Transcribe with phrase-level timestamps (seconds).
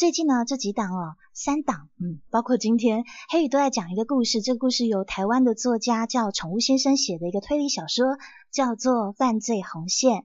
[0.00, 4.40] 最近呢这几档哦，三档，嗯，包括今天黑雨都在讲一个故事。
[4.40, 8.16] 这个故事由台湾的作家叫宠物先生写的一个推理小说，
[8.50, 10.20] 叫做《犯罪红线》。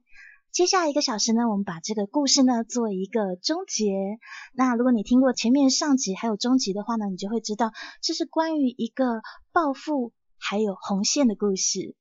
[0.49, 3.91] 接下来一个小时呢，我们把这个故事呢做一个终结。
[4.53, 11.96] 那如果你听过前面上集还有中集的话呢，你就会知道这是关于一个暴富还有红线的故事。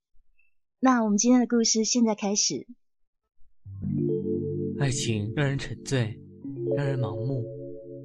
[0.78, 2.68] 那我们今天的故事现在开始。
[4.78, 6.20] 爱情让人沉醉，
[6.76, 7.44] 让人盲目，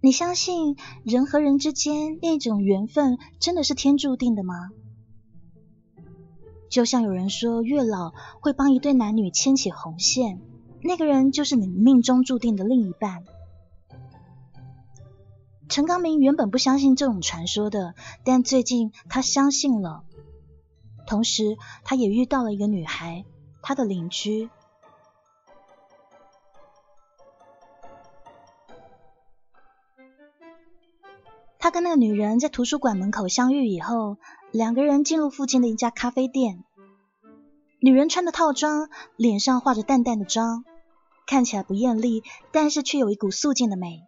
[0.00, 4.70] 你相信人和人之间那种缘分真的是天注定的吗？
[6.70, 10.40] 就像有人说，月老会帮一对男女牵起红线，
[10.82, 13.24] 那个人就是你命中注定的另一半。
[15.68, 17.94] 陈刚明原本不相信这种传说的，
[18.24, 20.04] 但最近他相信了。
[21.06, 23.24] 同时，他也遇到了一个女孩，
[23.62, 24.48] 他的邻居。
[31.58, 34.16] 他跟那个女人在图书馆门口相遇以后，
[34.52, 36.64] 两个人进入附近的一家咖啡店。
[37.80, 40.64] 女人穿的套装，脸上画着淡淡的妆，
[41.26, 44.02] 看起来不艳丽，但是却有一股素净的美。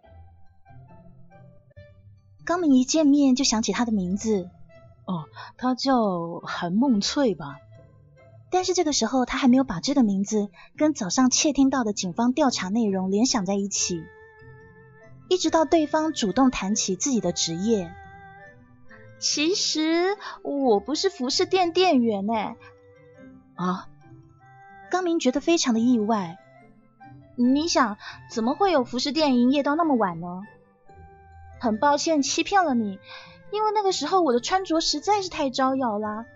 [2.44, 4.48] 高明一见面就想起她的名字，
[5.04, 5.24] 哦，
[5.56, 7.56] 她叫韩梦翠吧？
[8.52, 14.02] 但是这个时候他还没有把这个名字跟早上窃听到的警方调查内容联想在一起。
[15.30, 17.94] 一直到对方主动谈起自己的职业，
[19.20, 22.56] 其实我不是服饰店店员哎。
[23.54, 23.88] 啊，
[24.90, 26.36] 刚明觉得非常的意外。
[27.36, 27.96] 你想，
[28.28, 30.40] 怎么会有服饰店营业到那么晚呢？
[31.60, 32.98] 很抱歉欺骗了你，
[33.52, 36.26] 因为那个时候我的穿着实在是太招摇啦，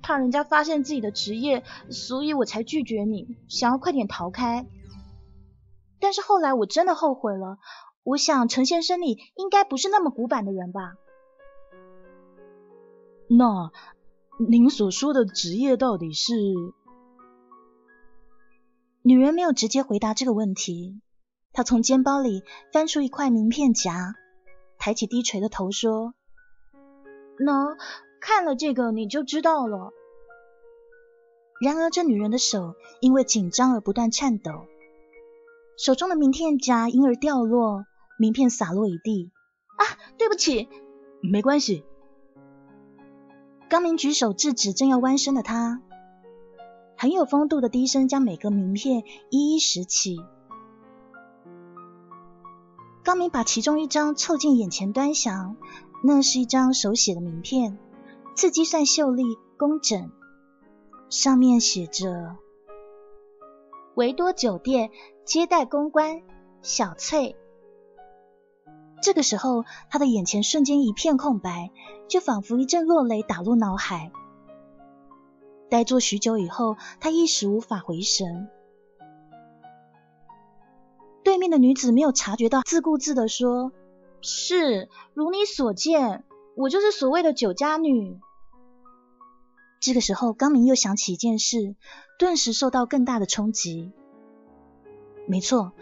[0.00, 4.64] 怕人家发现自己的职业，所以我才拒绝你，想要快点逃开。
[6.00, 7.58] 但是后来我真的后悔了。
[8.02, 10.94] 我想陈先生你应该不是那么古板的人吧？
[13.28, 13.70] 那
[14.38, 16.34] 您所说的职业到底是？
[19.02, 21.00] 女人没有直接回答这个问题，
[21.52, 22.42] 她从肩包里
[22.72, 24.14] 翻出一块名片夹，
[24.78, 26.14] 抬起低垂的头说
[27.38, 27.76] ：“那
[28.20, 29.92] 看了这个你就知道了。”
[31.60, 34.66] 然而这女人的手因为紧张而不断颤抖，
[35.78, 37.86] 手中的名片夹因而掉落。
[38.20, 39.30] 名片洒落一地，
[39.76, 39.84] 啊，
[40.18, 40.68] 对不起，
[41.22, 41.84] 没关系。
[43.68, 45.80] 刚明举手制止正要弯身的他，
[46.96, 50.16] 很有风度的低声将每个名片一一拾起。
[53.04, 55.56] 高明把其中一张凑近眼前端详，
[56.02, 57.78] 那是一张手写的名片，
[58.34, 59.22] 字迹算秀丽
[59.56, 60.10] 工整，
[61.08, 62.34] 上面写着
[63.98, 64.92] “维多酒店
[65.24, 66.22] 接待公关
[66.62, 67.34] 小翠”。
[69.02, 71.72] 这个时候，他的眼前瞬间一片空白，
[72.06, 74.12] 就仿佛一阵落雷打入脑海。
[75.68, 78.48] 呆坐许久以后，他一时无法回神。
[81.24, 83.72] 对面的女子没有察觉到，自顾自的说
[84.22, 88.20] ：“是，如你所见，我就是所谓的酒家女。”
[89.82, 91.74] 这个时候，刚明又想起一件事，
[92.18, 93.92] 顿时受到更大的冲击。
[95.26, 95.72] 没错。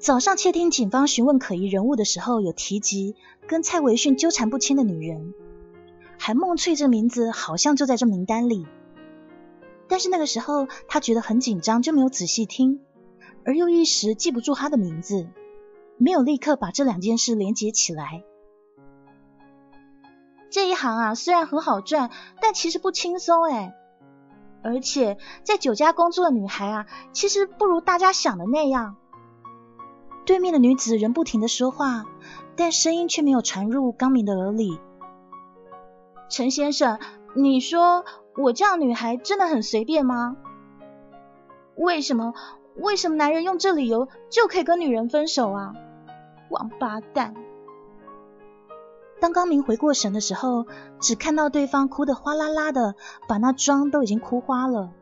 [0.00, 3.16] 早上窃听警方询问可疑人物的时候，有提及
[3.46, 5.34] 跟蔡维训纠缠不清的女人，
[6.18, 8.66] 韩梦翠这名字好像就在这名单里。
[9.88, 12.80] 但是那个时候他觉得很紧张，就没有仔细听，
[13.44, 15.28] 而又一时记不住她的名字，
[15.98, 18.24] 没有立刻把这两件事连接起来。
[20.48, 22.10] 这一行啊，虽然很好赚，
[22.40, 23.74] 但其实不轻松哎。
[24.62, 28.96] 而且在酒家工作的女孩啊，其实不如大家想的那样。
[30.26, 32.04] 对面的女子仍不停的说话，
[32.56, 34.78] 但声音却没有传入刚明的耳里。
[36.28, 36.98] 陈先生，
[37.34, 38.04] 你说
[38.36, 40.36] 我这样女孩真的很随便吗？
[41.76, 42.34] 为什么？
[42.76, 45.74] 为什么男人用这理由就可以跟女人分手啊？
[46.50, 47.34] 王八蛋！
[49.20, 50.66] 当刚明回过神的时候，
[51.00, 52.94] 只看到对方哭得哗啦啦的，
[53.28, 54.92] 把那妆都已经哭花了。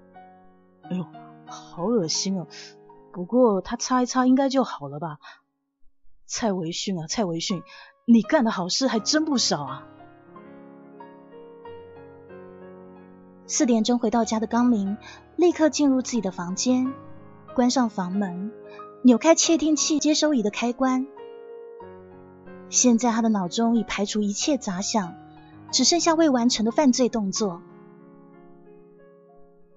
[0.91, 1.06] 哎呦，
[1.47, 2.47] 好恶心哦！
[3.12, 5.19] 不过他擦一擦应该就好了吧？
[6.26, 7.62] 蔡维训啊，蔡维训，
[8.06, 9.87] 你干的好事还真不少啊！
[13.47, 14.99] 四点钟回到家的刚明，
[15.37, 16.93] 立刻进入自己的房间，
[17.55, 18.53] 关上房门，
[19.03, 21.06] 扭开窃听器接收仪的开关。
[22.70, 25.15] 现在他的脑中已排除一切杂想，
[25.73, 27.62] 只剩下未完成的犯罪动作。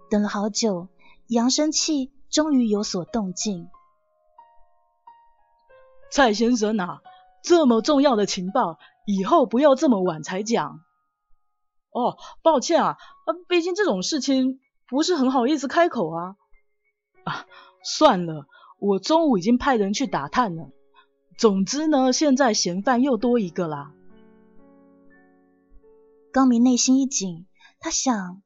[0.09, 0.89] 等了好久，
[1.27, 3.69] 扬声器终于有所动静。
[6.11, 7.01] 蔡先生啊！
[7.43, 10.81] 这么重要的情报，以后不要这么晚才讲。
[11.91, 12.97] 哦，抱歉啊，
[13.47, 16.35] 毕竟这种事情不是很好意思开口啊。
[17.23, 17.45] 啊，
[17.83, 18.45] 算了，
[18.79, 20.69] 我中午已经派人去打探了。
[21.41, 23.91] 总之呢，现在嫌犯又多一个啦。
[26.31, 27.47] 高明内心一紧，
[27.79, 28.43] 他想：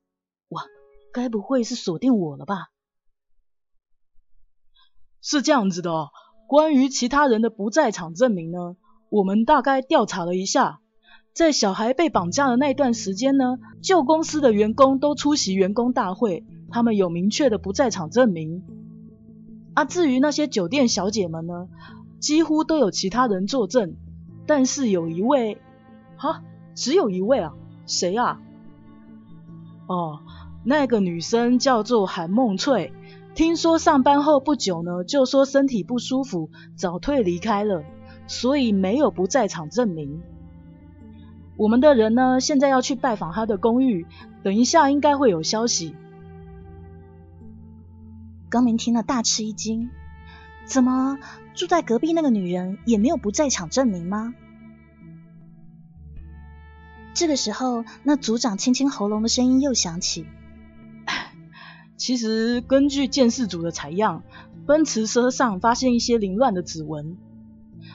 [0.48, 0.64] 哇，
[1.12, 2.70] 该不会是锁定我了吧？
[5.22, 6.08] 是这样子的，
[6.48, 8.78] 关于其他人的不在场证明呢？
[9.10, 10.80] 我们大概调查了一下，
[11.34, 18.64] 在小孩被绑架的那段时间呢，旧公司的员工都出席员工大会，他们有明确的不在场证明。
[19.74, 21.68] 啊，至于那些酒店小姐们呢，
[22.25, 23.98] 几乎都有其他人作证，
[24.48, 25.62] 但是有一位，
[26.18, 26.42] 哈，
[26.74, 27.54] 只有一位啊，
[27.86, 28.42] 谁啊？
[29.86, 30.22] 哦，
[30.63, 32.92] 那个女生叫做韩梦翠，
[33.36, 37.83] 听说上班后不久呢，就说身体不舒服，早退离开了。
[38.25, 40.24] 所以没有不在场证明。
[41.57, 44.07] 我们的人呢，现在要去拜访他的公寓，
[44.42, 45.94] 等一下应该会有消息。
[48.50, 49.92] 高明听了大吃一惊，
[50.66, 51.19] 怎么
[51.56, 54.34] 住在隔壁那个女人也没有不在场证明吗？
[57.13, 60.25] 这个时候，那组长清清喉咙的声音又响起
[61.96, 64.24] ：“其实根据鉴识组的采样，
[64.68, 67.18] 奔驰车上发现一些凌乱的指纹。”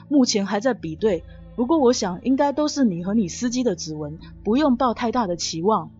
[0.09, 1.23] 目前还在比对，
[1.55, 5.91] 不过我想应该都是你和你司机的指纹，不用抱太大的期望。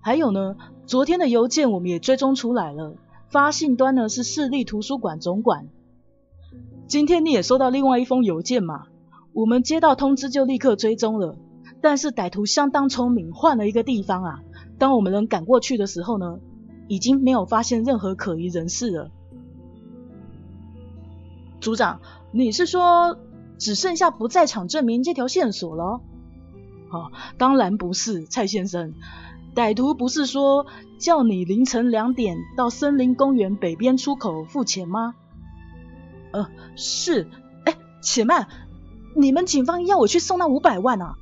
[0.00, 2.96] 还有呢，昨天的邮件我们也追踪出来了，
[3.30, 5.68] 发信端呢是市立图书馆总管。
[6.86, 8.84] 今天你也收到另外一封邮件嘛？
[9.32, 11.36] 我们接到通知就立刻追踪了，
[11.80, 14.40] 但是歹徒相当聪明，换了一个地方啊。
[14.78, 16.38] 当我们人赶过去的时候呢，
[16.88, 19.10] 已经没有发现任何可疑人士了。
[21.60, 22.00] 组长。
[22.36, 23.16] 你是说
[23.58, 26.00] 只剩下不在场证明这条线索了？
[26.90, 28.92] 哦，当然不是，蔡先生。
[29.54, 30.66] 歹徒不是说
[30.98, 35.14] 叫你凌晨两点到森林公园北边出口付钱吗？
[36.34, 37.26] 呃，是。
[37.64, 38.48] 哎，且慢，
[39.14, 41.14] 你们警方要我去送那五百万啊？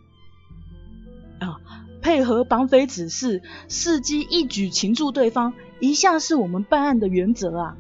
[1.38, 1.60] 啊，
[2.02, 7.76] 配合绑匪指示，伺机一举擒住对方，一向是我们办案的原则啊。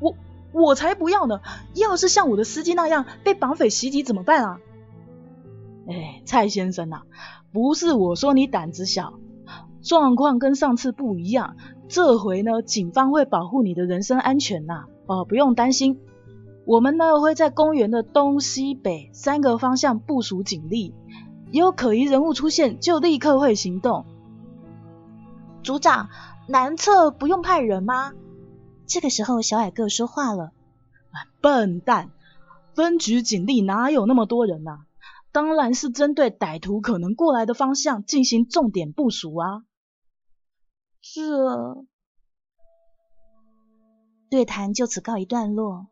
[0.00, 0.16] 我。
[0.50, 1.40] 我才不要呢！
[1.74, 4.60] 要是像我的司机那样被绑匪袭击怎么办啊？
[5.86, 7.02] 哎，蔡先生呐，
[7.52, 9.20] 不是我说你胆子小，
[9.82, 11.56] 状况跟上次不一样，
[11.88, 14.86] 这回呢，警方会保护你的人身安全呐。
[15.04, 16.00] 哦，不用担心，
[16.68, 20.94] 我们呢会在公园的东西北三个方向部署警力，
[21.50, 24.04] 有可疑人物出现就立刻会行动。
[25.62, 26.10] 组长，
[26.46, 28.12] 南侧不用派人吗？
[28.86, 30.52] 这个时候，小矮个说话了
[31.40, 32.10] ：“笨蛋，
[32.74, 34.80] 分局警力哪有那么多人呐？
[35.32, 39.62] 当然是针对歹徒可能过来的方向进行重点部署啊。”
[41.00, 41.86] 这
[44.28, 45.86] 对谈就此告一段落。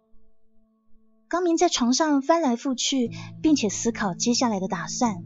[1.28, 3.10] 高明在床上翻来覆去，
[3.42, 5.24] 并且思考接下来的打算。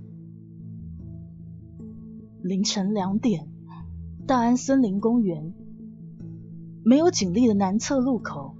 [2.42, 3.48] 凌晨两点，
[4.26, 5.52] 大安森林公园。
[6.82, 8.56] 没有警力的南侧路口，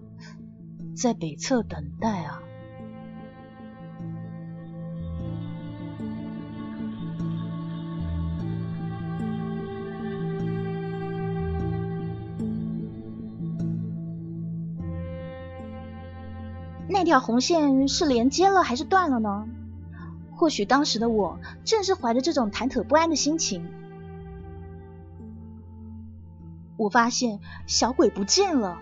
[0.95, 2.43] 在北侧等待啊。
[17.11, 19.49] 条红线是连接了还是断了呢？
[20.37, 23.67] 或许当时的我正是怀着这种忐忑不安的心情。
[26.77, 28.79] 我发现小鬼不见了。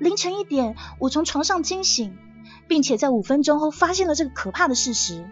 [0.00, 2.18] 凌晨一点，我从床上惊醒，
[2.66, 5.24] 并且在五分钟后发现了这个可怕的事实：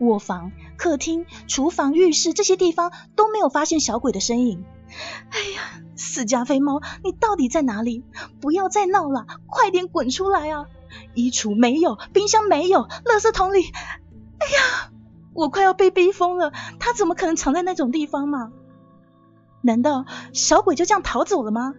[0.00, 4.64] 卧房、客厅、厨房、浴室这些地方都没有发现小鬼的身影。
[5.30, 5.71] 哎呀，
[6.02, 8.04] 死加菲猫，你到底在哪里？
[8.40, 10.66] 不要再闹了，快点滚出来啊！
[11.14, 13.60] 衣橱没有，冰箱没有，垃圾桶里……
[13.62, 14.90] 哎呀，
[15.32, 16.52] 我快要被逼疯了！
[16.80, 18.52] 他怎么可能藏在那种地方嘛？
[19.62, 21.74] 难道小鬼就这样逃走了吗？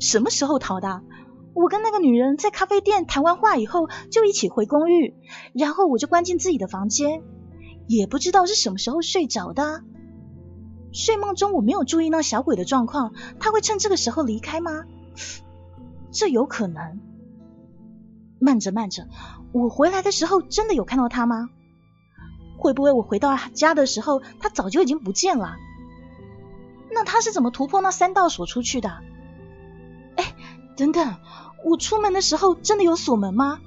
[0.00, 1.02] 什么时候逃的？
[1.52, 5.14] 我跟那个女人在咖啡店谈完话以后，就一起回公寓，
[5.52, 7.22] 然后我就关进自己的房间，
[7.86, 9.82] 也不知道是什么时候睡着的。
[10.98, 14.82] 睡梦中我没有注意到小鬼的状况，他会趁这个时候离开吗？
[16.10, 16.98] 这有可能。
[18.40, 19.06] 慢着慢着，
[19.52, 21.50] 我回来的时候真的有看到他吗？
[22.56, 25.54] 会不会我回到家的时候，他早就已经不见了？
[26.90, 28.98] 那他是怎么突破那三道锁出去的？
[30.16, 30.34] 哎，
[30.76, 31.14] 等等，
[31.64, 33.60] 我出门的时候真的有锁门吗？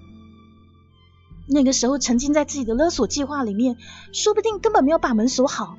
[1.47, 3.77] 那个时候沉浸在自己的勒索计划里面，
[4.11, 5.77] 说不定根本没有把门锁好。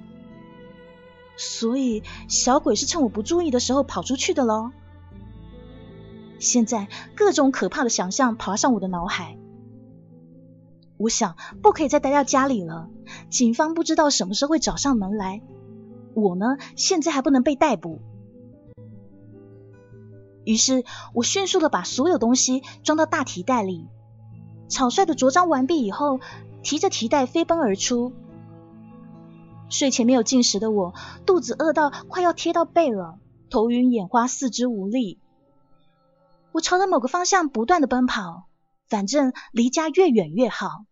[1.37, 4.71] 所以小鬼是趁我不注意的时候跑出去的喽。
[6.39, 9.37] 现在各种可怕的想象爬上我的脑海。
[10.99, 12.89] 我想不可以再待在家里了，
[13.29, 15.41] 警方不知道什么时候会找上门来。
[16.15, 18.01] 我呢，现在还不能被逮捕。
[20.45, 20.85] 于是
[21.15, 23.89] 我迅速的把所有东西装到大提袋里，
[24.69, 26.21] 草率的着装完毕以后，
[26.63, 28.13] 提着提袋飞奔而出。
[29.73, 30.95] 睡前没有进食的我，
[31.27, 33.19] 肚子饿到快要贴到背了，
[33.51, 35.19] 头晕眼花，四肢无力。
[36.53, 38.47] 我朝着某个方向不断的奔跑，
[38.89, 40.85] 反正离家越远越好。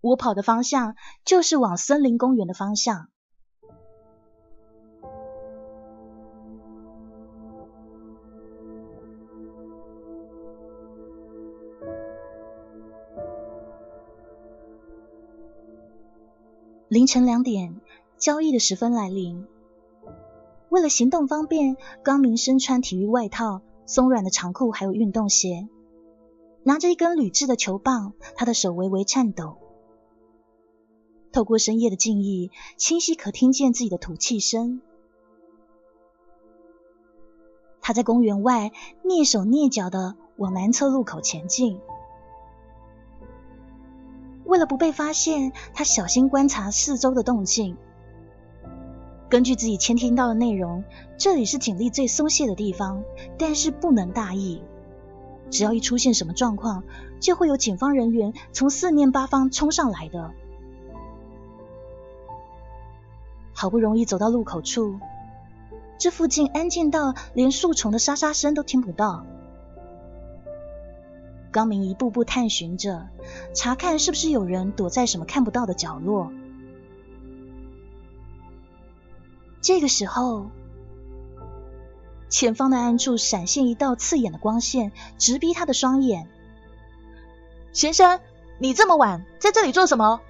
[0.00, 3.10] 我跑的方向就是往森林公园的方向。
[17.00, 17.80] 凌晨两点，
[18.18, 19.46] 交易的时分来临。
[20.68, 25.66] 为了行动方便，刚明身穿体育外套、松软的长裤，还有运动鞋，
[26.62, 29.56] 拿着一根铝制的球棒，他的手微微颤抖。
[31.32, 34.82] 透过深夜的静谧，清晰可听见自己的吐气声。
[37.80, 41.80] 他在公园外蹑手蹑脚的往南侧路口前进。
[44.50, 47.76] 为了不被发现，他小心观察四周的动静。
[49.28, 50.82] 根据自己监听到的内容，
[51.16, 53.04] 这里是警力最松懈的地方，
[53.38, 54.60] 但是不能大意。
[55.50, 56.82] 只要一出现什么状况，
[57.20, 60.32] 就会有警方人员从四面八方冲上来的。
[63.52, 64.98] 好不容易走到路口处，
[65.96, 69.24] 这附近安静到连树丛的沙沙声都听不到。
[71.50, 73.08] 高明一步步探寻着，
[73.54, 76.32] 查看是不是有人躲在什么看不到的角落。
[79.60, 80.50] 这个时候，
[82.28, 86.28] 前方的暗处闪现一道刺眼的光线，直逼他的双眼。
[87.72, 88.20] 先生，
[88.58, 90.20] 你这么晚在这里做什么？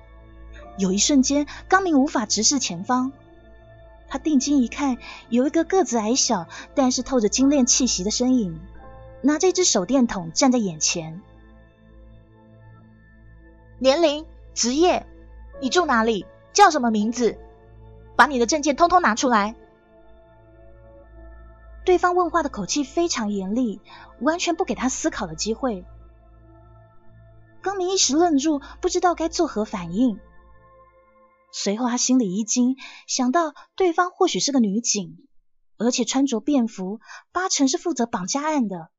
[0.78, 3.12] 有一瞬间，高明无法直视前方。
[4.08, 4.98] 他定睛一看，
[5.28, 8.58] 有一个个子矮小，但是透着精炼气息的身影。
[9.22, 11.22] 拿着一支手电筒站在眼前。
[13.78, 15.06] 年龄、职业，
[15.60, 16.26] 你住哪里？
[16.52, 17.38] 叫什么名字？
[18.16, 19.54] 把你的证件通通拿出来。
[21.84, 23.80] 对方问话的口气非常严厉，
[24.20, 25.84] 完全不给他思考的机会。
[27.62, 30.18] 高明一时愣住，不知道该作何反应。
[31.52, 35.26] 随后他心里一惊，想到对方或许是个女警，
[35.78, 37.00] 而且穿着便服，
[37.32, 38.90] 八成是负责绑架案的。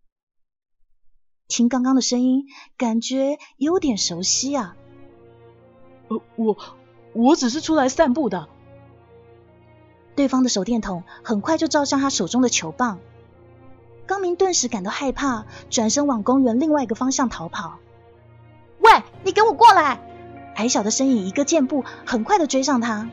[1.51, 4.77] 听刚刚的声音，感觉有点熟悉啊！
[6.08, 6.58] 呃，我
[7.12, 8.48] 我只是出来散步的。
[10.15, 13.00] 对方的手电筒很快就照向他手中的球棒，
[14.05, 17.79] 高明顿时感到害怕，转身往公园另外一个方向逃跑。
[18.79, 20.00] 喂，你给我过来！
[20.55, 23.10] 矮小的身影一个箭步，很快的追上他，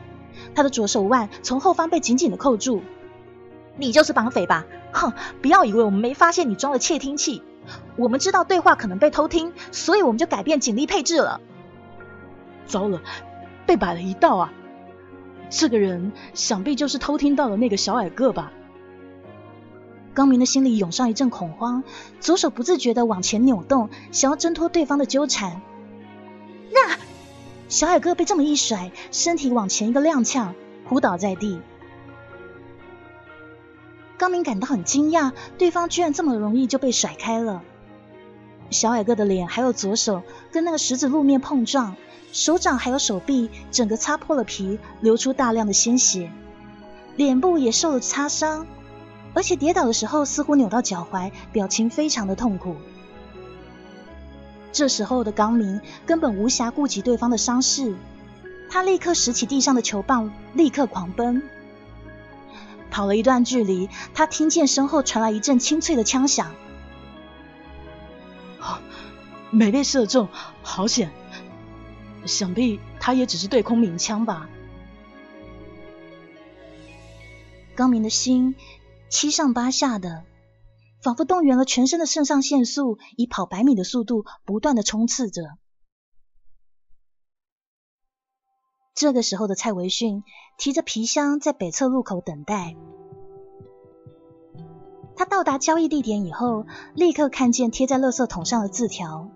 [0.55, 2.81] 他的左手腕从后方被紧紧的扣住。
[3.75, 4.65] 你就是绑匪吧？
[4.93, 7.43] 哼，不要以为我们没发现你装了窃听器。
[7.95, 11.41] 我们知道对话可能被偷听，所以我们就改变警力配置了。
[12.65, 13.01] 糟了，
[13.65, 14.53] 被摆了一道啊！
[15.49, 18.51] 这个人想必就是偷听到的那个小矮个吧？
[20.13, 21.83] 高明的心里涌上一阵恐慌，
[22.19, 25.61] 左手不自觉的往前扭动，想要挣脱对方的纠缠。
[26.71, 26.97] 那
[27.67, 30.49] 小矮个被这么一甩，身体往前一个踉跄，
[30.87, 31.61] 扑倒在地。
[34.19, 37.63] 高明感到很惊讶，对方居然这么容易就被甩开了。
[38.69, 41.95] 小矮个的脸还有左手跟那个石子路面碰撞，
[42.33, 46.29] 手掌还有手臂整个擦破了皮，流出大量的鲜血，
[47.15, 48.67] 脸部也受了擦伤，
[49.33, 52.75] 而且跌倒的时候似乎扭到脚踝，表情非常的痛苦。
[54.73, 57.95] 这时候的高明根本无暇顾及对方的伤势，
[58.69, 61.41] 他立刻拾起地上的球棒，立刻狂奔。
[62.91, 66.53] 跑了一段距离他听见身后传来一阵清脆的枪响。
[68.57, 68.81] 好
[69.51, 70.27] 没被射中
[70.61, 71.11] 好险！
[72.25, 74.49] 想必他也只是对空鸣枪吧。
[77.75, 78.55] 高明的心
[79.07, 80.23] 七上八下的
[81.01, 85.58] 仿佛动员了全身的肾上腺素以跑百米的速度不断的冲刺着。
[88.99, 90.25] 这个时候的蔡维训
[90.57, 92.75] 提着皮箱在北侧路口等待。
[95.15, 96.65] 他到达交易地点以后，
[96.95, 99.29] 立刻看见贴在垃圾桶上的字条，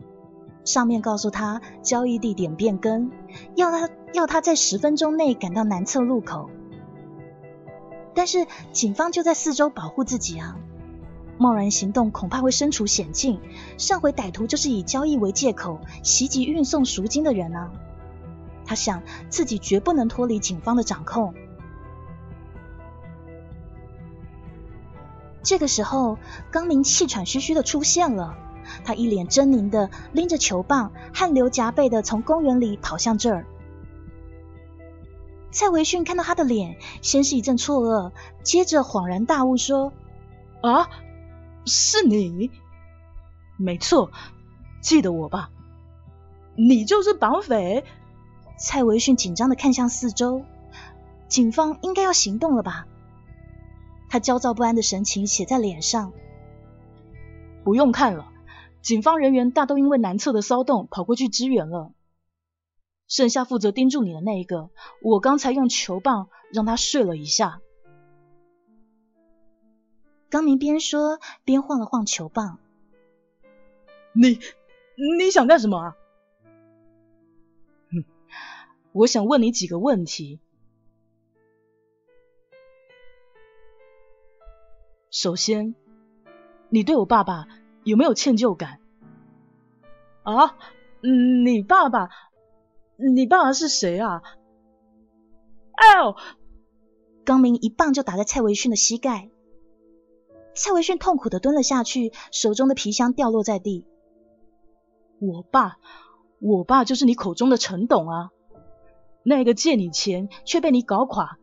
[0.66, 3.10] 上面告诉他交易地点变更，
[3.56, 6.50] 要他要他在十分钟内赶到南侧路口。
[8.14, 10.58] 但是警方就在四周保护自己啊，
[11.38, 13.40] 贸然行动恐怕会身处险境。
[13.78, 17.72] 上回歹徒就是以交易为借口袭击运送赎金的人啊。
[18.74, 21.36] 他想自己绝不能脱离警方的掌控。
[25.44, 26.18] 这个时候，
[26.50, 28.36] 刚明气喘吁吁的出现了，
[28.84, 33.46] 他一脸狰狞的拎着球棒，汗流浃背的从公园里跑向这儿。
[35.52, 38.12] 蔡维逊看到他的脸，先是一阵错愕，
[38.42, 39.94] 接着恍然大悟，说
[40.64, 40.90] ：“啊，
[41.68, 42.50] 是你？
[43.56, 44.10] 没错，
[44.82, 45.52] 记得我吧？
[46.56, 47.86] 你就是绑匪。”
[48.58, 50.44] 蔡维训紧张的看向四周，
[51.28, 52.88] 警方应该要行动了吧？
[54.10, 56.14] 他焦躁不安的神情写在脸上。
[57.64, 58.32] 不用看了，
[58.82, 61.92] 警方人员大都因为南侧的骚动跑过去支援了。
[63.08, 64.70] 剩下负责盯住你的那一个，
[65.02, 67.60] 我刚才用球棒让他睡了一下。
[70.30, 72.60] 刚明边说边晃了晃球棒。
[74.14, 74.40] 你
[75.20, 75.96] 你想干什么啊？
[78.94, 80.40] 我想问你几个问题。
[85.10, 85.76] 首先，
[86.70, 87.48] 你对我爸爸
[87.84, 88.80] 有没有歉疚感？
[90.24, 90.58] 啊，
[91.02, 92.10] 你爸爸？
[92.96, 94.22] 你爸爸是谁啊？
[95.74, 96.16] 哎呦！
[97.26, 99.30] 刚明一棒就打在蔡维训的膝盖，
[100.54, 103.88] 蔡维训痛苦的蹲了下去，手中的皮箱掉落在地。
[105.20, 105.80] 我爸，
[106.40, 108.33] 我爸就是你口中的陈董啊。
[109.24, 111.38] 那个借你钱却被你搞垮、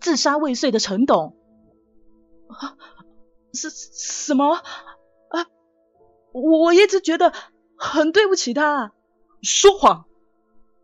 [0.00, 1.36] 自杀未遂的陈董，
[2.48, 2.76] 啊，
[3.52, 4.54] 是什么？
[4.54, 5.46] 啊，
[6.32, 7.32] 我一直觉得
[7.76, 8.92] 很对不起他。
[9.42, 10.06] 说谎！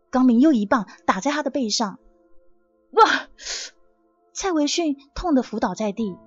[0.09, 1.99] 高明又一棒打在他的背上，
[2.91, 3.27] 哇！
[4.33, 6.17] 蔡维训痛得伏倒在地。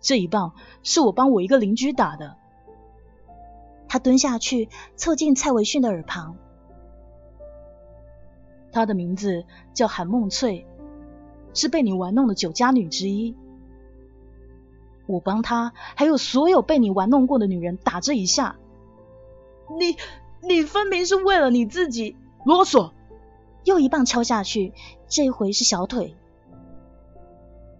[0.00, 2.36] 这一棒是我帮我一个邻居打的。
[3.88, 6.36] 他蹲下去，凑近蔡维训的耳旁。
[8.74, 10.66] 她的名字叫韩梦翠，
[11.54, 13.36] 是被你玩弄的酒家女之一。
[15.06, 18.56] 我帮她，还有所有被你玩弄过的女人打这一下。
[19.78, 19.96] 你，
[20.46, 22.90] 你分明是为了你自己啰嗦。
[23.62, 24.74] 又一棒敲下去，
[25.08, 26.14] 这回是小腿。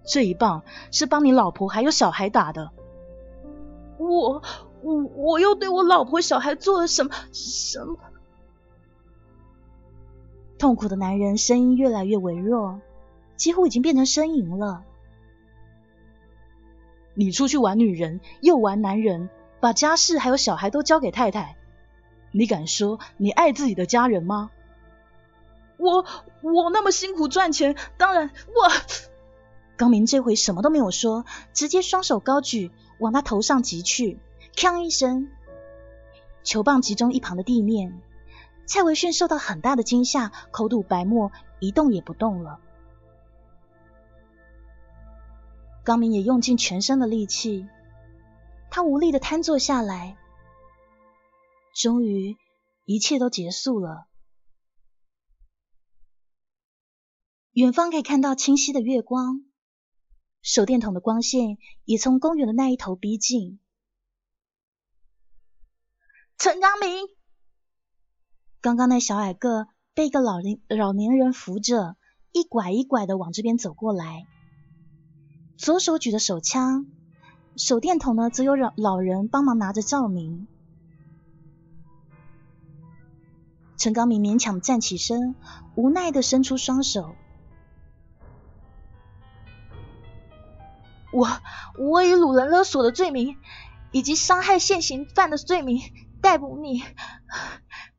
[0.06, 2.70] 这一棒是帮你老婆还有小孩打的。
[3.98, 4.42] 我，
[4.82, 7.10] 我，我又对我老婆小孩做了什么？
[7.32, 7.96] 什么？
[10.58, 12.80] 痛苦的男人声音越来越微弱，
[13.36, 14.84] 几乎已经变成呻吟了。
[17.14, 19.28] 你出去玩女人，又玩男人，
[19.60, 21.56] 把家事还有小孩都交给太太，
[22.32, 24.50] 你敢说你爱自己的家人吗？
[25.76, 26.04] 我
[26.40, 28.72] 我那么辛苦赚钱，当然我。
[29.76, 34.18] 高明这回什么都没有说，直接双手高举往他头上击去，
[34.54, 35.28] 锵一声，
[36.44, 38.00] 球棒击中一旁的地面。
[38.66, 42.60] 蔡维训受到很大的惊吓，口吐白沫，一动也不动了。
[45.84, 47.68] 高明也用尽全身的力气，
[48.70, 50.16] 他无力的瘫坐下来。
[51.74, 52.36] 终于，
[52.84, 54.06] 一切都结束了。
[57.52, 59.44] 远方可以看到清晰的月光，
[60.40, 63.60] 手电筒的光线也从公园的那一头逼近。
[66.38, 67.13] 陈刚明。
[68.64, 71.96] 刚刚那小矮个被一个老年老年人扶着，
[72.32, 74.26] 一拐一拐的往这边走过来，
[75.58, 76.86] 左手举着手枪，
[77.58, 80.48] 手电筒呢则有老老人帮忙拿着照明。
[83.76, 85.34] 陈刚明勉强站起身，
[85.74, 87.14] 无奈的伸出双手，
[91.12, 91.28] 我
[91.78, 93.36] 我以掳人勒索的罪名，
[93.92, 95.82] 以及伤害现行犯的罪名
[96.22, 96.82] 逮捕你。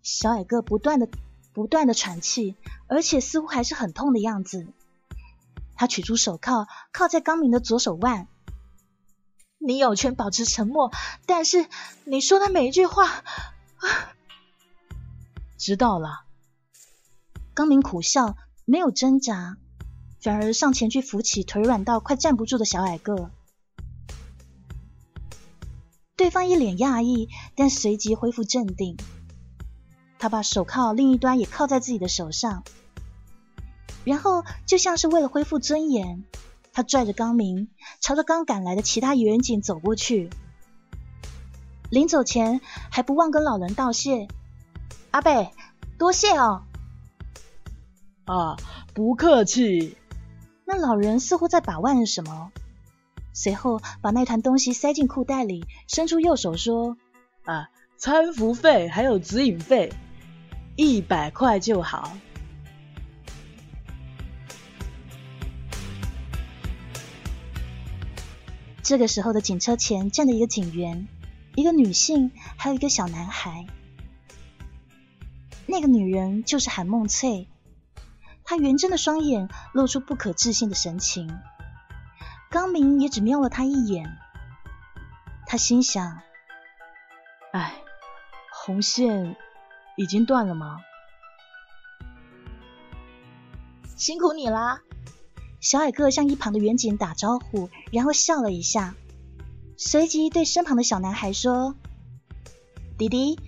[0.05, 1.09] 小矮个不断的、
[1.51, 4.67] 不断的喘气，而且似乎还是很痛的样子。
[5.75, 8.27] 他取出手铐，铐在刚明的左手腕。
[9.57, 10.91] 你有权保持沉默，
[11.25, 11.65] 但是
[12.03, 13.23] 你说的每一句话，
[15.57, 16.21] 知道了。
[17.55, 19.57] 刚明苦笑，没有挣扎，
[20.21, 23.31] 反而上前去扶起腿软到快站不住的小矮个。
[26.15, 28.95] 对方一脸讶异，但随即恢复镇定。
[30.17, 32.63] 他把手铐另一端也铐在自己的手上，
[34.04, 36.23] 然后就像是为了恢复尊严，
[36.73, 37.67] 他拽着刚明
[37.99, 40.30] 朝着刚赶来的其他远警走过去。
[41.89, 44.28] 临走前还不忘跟老人道谢
[45.12, 45.51] ：“阿贝，
[45.97, 46.63] 多谢哦。”
[48.25, 48.58] 啊，
[48.93, 49.95] 不客气。
[50.65, 52.51] 那老人似乎在把玩着什么。
[53.34, 56.97] 随后把那团东西塞进裤袋里，伸出右手说
[57.45, 59.93] ：“啊，餐服费还有指引费，
[60.75, 62.15] 一百块就好。”
[68.83, 71.07] 这个时候的警车前站着一个警员，
[71.55, 73.65] 一个女性，还有一个小男孩。
[75.65, 77.47] 那个女人就是韩梦翠，
[78.43, 81.35] 她圆睁的双眼露出不可置信的神情。
[82.51, 84.17] 刚明也只瞄了他一眼，
[85.47, 86.21] 他心想
[87.51, 87.73] ：“哎，
[88.53, 89.35] 红线
[89.95, 90.79] 已经断了吗？”
[93.97, 94.81] 辛苦你啦！
[95.62, 98.93] 小矮个向一旁的远景打招呼，然后笑了一下，
[99.77, 101.75] 随即对身旁的小男孩说
[102.99, 103.39] ：“弟弟，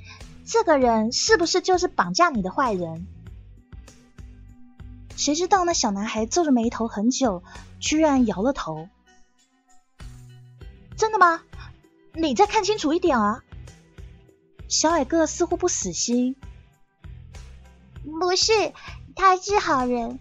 [0.45, 3.05] 这个人是不是就是绑架你的坏人？”
[5.15, 7.43] 谁知道那小男孩皱着眉头很久，
[7.79, 8.87] 居然摇了头。
[10.95, 11.41] 真的吗？
[12.13, 13.43] 你再看清楚一点啊！
[14.67, 16.35] 小矮个似乎不死心。
[18.03, 18.51] 不是，
[19.15, 20.19] 他是好人，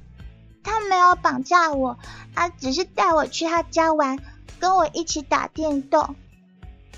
[0.63, 1.99] 他没有绑架我，
[2.35, 4.19] 他只是带我去他家玩，
[4.59, 6.17] 跟我一起打电动。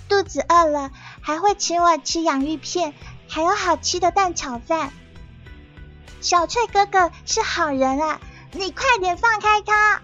[0.09, 2.95] 肚子饿了，还会请我吃洋芋片，
[3.29, 4.91] 还有好吃的蛋炒饭。
[6.21, 8.21] 小翠哥哥是好人啊，
[8.53, 10.03] 你快点放开他！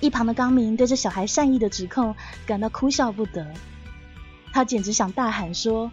[0.00, 3.46] 一旁的刚明对这小孩善意的指控感到哭笑不得，
[4.56, 5.92] 他简直想大喊说：“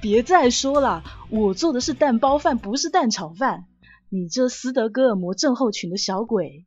[0.00, 3.66] 别再说了，我做的是蛋包饭，不是蛋炒饭！
[4.08, 6.64] 你这斯德哥尔摩症候群的小鬼！”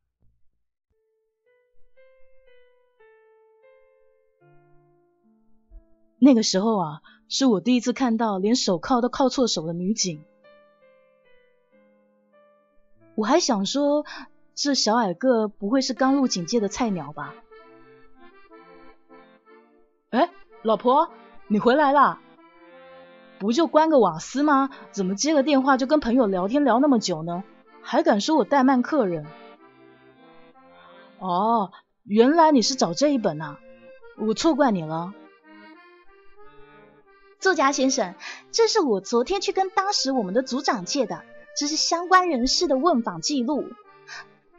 [6.22, 10.24] 那个时候啊，是我第一次看到连手铐都铐错手的女警，
[13.16, 14.06] 我还想说。
[14.54, 17.34] 这小矮个不会是刚入警界的菜鸟吧？
[20.12, 20.30] 哎，
[20.62, 21.10] 老婆，
[21.52, 22.22] 你回来啦？
[23.38, 24.70] 不就关个瓦斯吗？
[24.94, 27.44] 怎么接个电话就跟朋友聊天聊那么久呢？
[27.82, 29.26] 还敢说我怠慢客人？
[31.20, 33.60] 哦，原来你是找这一本啊，
[34.18, 35.14] 我错怪你了。
[37.42, 38.16] 作家先生，
[38.54, 41.22] 这是我昨天去跟当时我们的组长借的，
[41.58, 43.68] 这是相关人士的问访记录。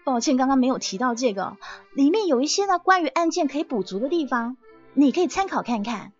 [0.04, 1.56] 抱歉，刚刚没有提到这个，
[1.94, 4.58] 里面有一些呢关于案件可以补足的地方，
[4.92, 6.12] 你可以参考看看。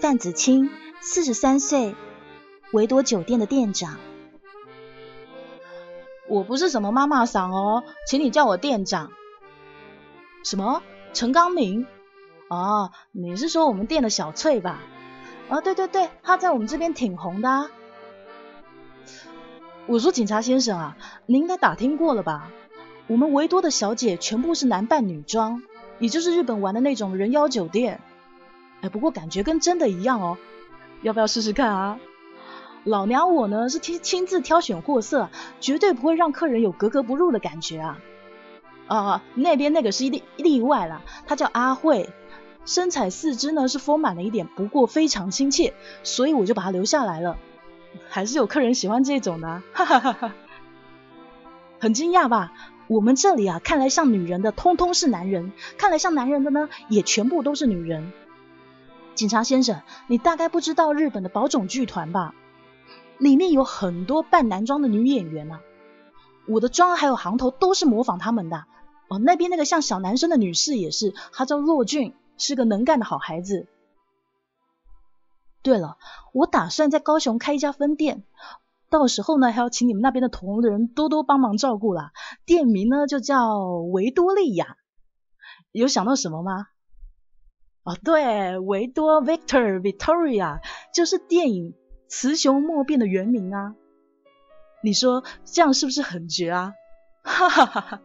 [0.00, 0.70] 范子清，
[1.02, 1.94] 四十三岁，
[2.72, 3.98] 维多酒店的店长。
[6.26, 9.12] 我不是什么妈妈桑哦，请你叫我店长。
[10.42, 10.82] 什么？
[11.12, 11.86] 陈刚明？
[12.48, 14.80] 哦，你是说我们店的小翠吧？
[15.50, 17.68] 啊，对对对，她在我们这边挺红的。
[19.86, 22.50] 我说警察先生啊，你应该打听过了吧？
[23.06, 25.62] 我们维多的小姐全部是男扮女装，
[25.98, 28.00] 也就是日本玩的那种人妖酒店。
[28.82, 30.38] 哎，不过感觉跟真的一样哦，
[31.02, 31.98] 要不要试试看啊？
[32.84, 35.28] 老娘我呢是亲亲自挑选货色，
[35.60, 37.98] 绝对不会让客人有格格不入的感觉啊！
[38.86, 42.08] 啊，那边那个是例例外啦，她叫阿慧，
[42.64, 47.36] 身材四肢呢是丰满了一点，不过非常亲切，所以我就把她留下来了。
[48.08, 50.32] 还是有客人喜欢这种的，哈哈哈哈！
[51.80, 52.52] 很惊讶吧？
[52.86, 58.10] 我们这里啊，看来像女人的通通是男人，看来像男人的呢，也全部都是女人。
[59.20, 62.34] 警察先生，你大概不知道日本的宝冢剧团吧？
[63.18, 65.60] 里面有很多扮男装的女演员呐，
[66.48, 68.64] 我的妆还有行头都是模仿他们的。
[69.10, 73.68] 哦，那边那个像小男生的女士也是，她叫洛俊，是个能干的好孩子。
[75.60, 75.98] 对了，
[76.32, 78.24] 我打算在高雄开一家分店，
[78.88, 82.12] 到时候呢还要请你们那边的同仁多多帮忙照顾啦。
[82.46, 84.78] 店名呢就叫维多利亚，
[85.72, 86.68] 有想到什么吗？
[87.82, 90.60] 哦，对，维多 Victor Victoria
[90.92, 91.72] 就是电影
[92.08, 93.74] 《雌雄莫辨》的原名啊。
[94.82, 96.74] 你说这样是不是很绝啊？
[97.22, 98.00] 哈哈哈哈。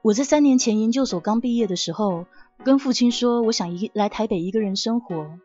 [0.00, 2.26] 我在三年前研究所刚毕业的时候，
[2.64, 5.38] 跟父亲说我想一来台北一个人生活。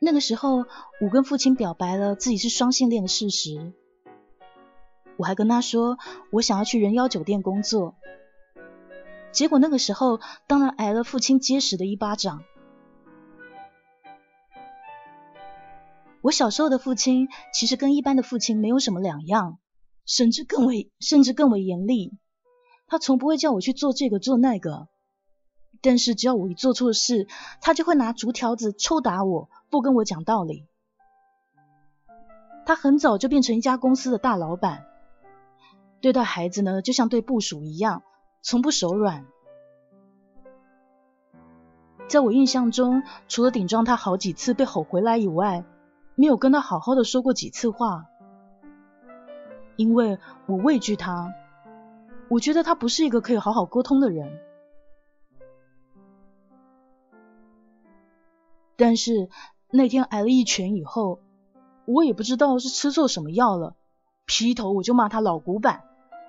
[0.00, 0.64] 那个时候，
[1.00, 3.72] 我跟父亲表白了自己是双性恋的事实。
[5.16, 5.98] 我还跟他说
[6.30, 7.96] 我想要去人妖酒店工作。
[9.32, 12.44] 结果那个时候，当然挨了父亲结实的一巴掌。
[16.20, 19.58] 我小时候的父亲其实跟一般的父亲没有什么两样，
[20.06, 22.12] 甚至更为甚至更为严厉。
[22.86, 24.88] 他从不会叫我去做这个做那个，
[25.82, 27.26] 但是只要我一做错事，
[27.60, 30.66] 他就会拿竹条子抽打我，不跟我讲道理。
[32.64, 34.84] 他很早就变成一家公司的大老板，
[36.00, 38.02] 对待孩子呢，就像对部署一样，
[38.42, 39.26] 从不手软。
[42.08, 45.64] 在我印象中，除了顶撞他好几次被吼回来以外，
[46.14, 48.06] 没有跟他好好的说过几次话，
[49.76, 51.32] 因为我畏惧他。
[52.30, 54.38] 我觉得他不是一个可以好好沟通的人，
[58.76, 59.30] 但是
[59.70, 61.20] 那天挨了一拳以后，
[61.84, 63.74] 我也不知道是吃错什么药了，
[64.26, 65.82] 劈头我就骂他老古板。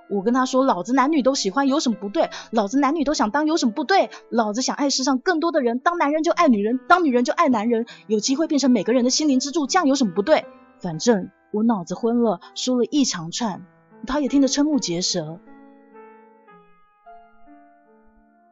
[0.09, 2.31] 我跟他说：“老子男女都喜欢，有什么不对？
[2.49, 4.09] 老子男女都想当，有什么不对？
[4.29, 10.45] 老子想爱世上更多的人，当男人就爱女人，当女人就爱男人，有机会变成每个人的心灵支柱，这样有什么不对？
[10.79, 13.67] 反正我脑子昏了，说了一长串，
[14.07, 15.39] 他也听得瞠目结舌。”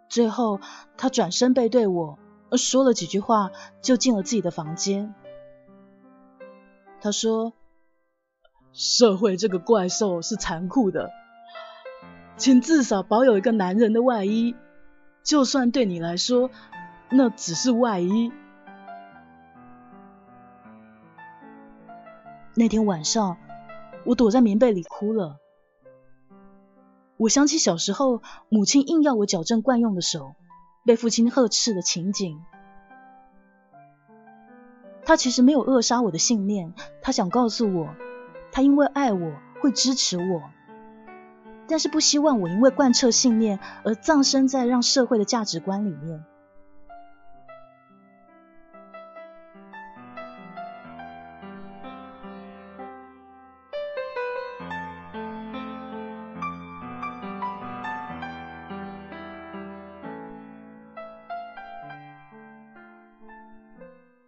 [0.10, 0.60] 最后，
[0.96, 2.20] 他转身背对我，
[2.56, 5.14] 说了几句话，就进了自己的房间。
[7.02, 7.54] 他说
[8.72, 11.10] ：“社会这个怪兽是残酷的，
[12.38, 14.56] 请至少保有一个男人的外衣，
[15.24, 16.50] 就算对你来说，
[17.10, 18.32] 那只是外衣。”
[22.56, 23.38] 那天晚上，
[24.06, 25.38] 我躲在棉被里哭了。
[27.18, 30.36] 我想起小时候，母亲硬要我矫正惯用的手，
[30.88, 32.42] 被父亲呵斥的情景。
[35.06, 37.90] 他其实没有扼杀我的信念，他想告诉我，
[38.52, 40.42] 他因为爱我会支持我，
[41.68, 46.24] 但是不希望我因为贯彻信念而葬身在让社会的价值观里面。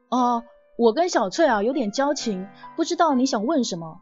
[0.10, 0.44] 哦，
[0.78, 4.02] 我跟小翠啊有点交情，不知道你想问什么？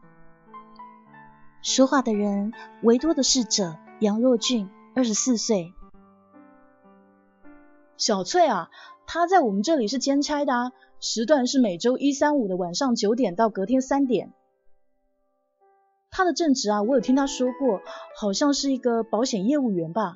[1.62, 5.74] 说话的人，维多的侍者杨若俊，二十四岁。
[7.98, 8.70] 小翠啊，
[9.06, 14.32] 她在我们这里是兼差的啊，时段是每周一、三、五的晚上九点到隔天三点。
[16.10, 17.82] 她的正职啊，我有听她说过，
[18.16, 20.16] 好像是一个保险业务员吧。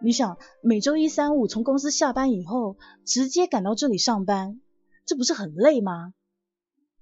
[0.00, 4.60] 你想，每周一、三、五从公司下班以后，直接赶到这里上班。
[5.06, 6.12] 这不是很累吗？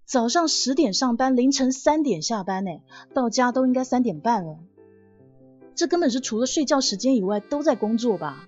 [0.05, 2.71] 早上十点上班，凌晨三点下班，呢，
[3.14, 4.59] 到家都应该三点半了。
[5.75, 8.47] 这根本是除了睡觉时间以外都在工作吧？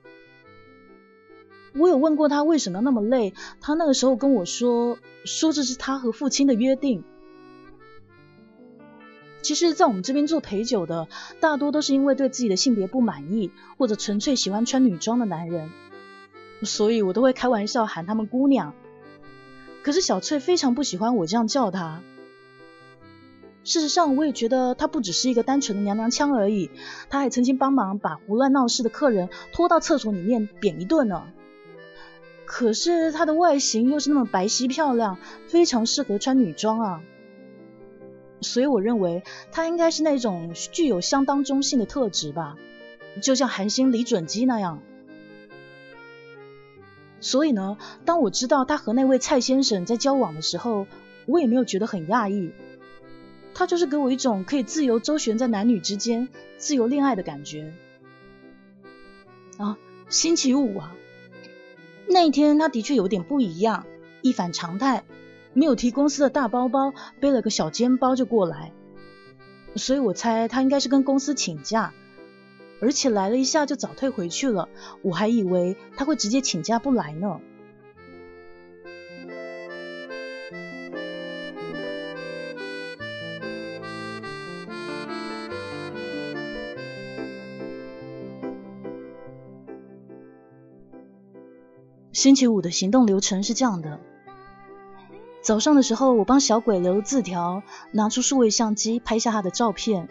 [1.74, 7.02] 我有问过他为什么那么累，他那个时候跟我说，说这是他和父亲的约定。
[9.40, 11.08] 其实，在我们这边做陪酒的，
[11.40, 15.70] 大多都是因为对自己的性别不满意，或者纯粹喜欢穿女装的男人，
[16.62, 18.74] 所以我都会开玩笑喊他们姑娘。
[19.86, 22.02] 可是小翠非常不喜欢我这样叫她。
[23.62, 26.72] 事实上，我也觉得她不只是一个单纯的娘娘腔而已，
[27.08, 31.22] 她还曾经帮忙把胡乱闹事的客人拖到厕所里面扁一顿呢。
[32.46, 37.00] 可是她的外形又是那么白皙漂亮，非常适合穿女装啊。
[38.40, 39.22] 所以我认为
[39.52, 42.56] 她应该是那种具有相当中性的特质吧，
[43.22, 44.82] 就像韩星李准基那样。
[47.26, 50.86] 所以呢，当我知道他和那位蔡先生在交往的时候，
[51.26, 52.52] 我也没有觉得很讶异。
[53.52, 57.74] 他就是给我一种可以自由周旋在男女之间、自由恋爱的感觉。
[59.56, 59.76] 啊，
[60.08, 60.94] 星期五啊，
[62.06, 63.86] 那一天他的确有点不一样，
[64.22, 65.02] 一反常态，
[65.52, 68.70] 没有提公司的大包包，背了个小肩包就过来。
[69.74, 71.92] 所以我猜他应该是跟公司请假。
[72.80, 74.68] 而且来了一下就早退回去了，
[75.02, 77.40] 我还以为他会直接请假不来呢。
[92.12, 94.00] 星期五的行动流程是这样的。
[95.42, 97.62] 早上的时候，我帮小鬼留了字条，
[97.92, 100.08] 拿出数位相机拍下他的照片，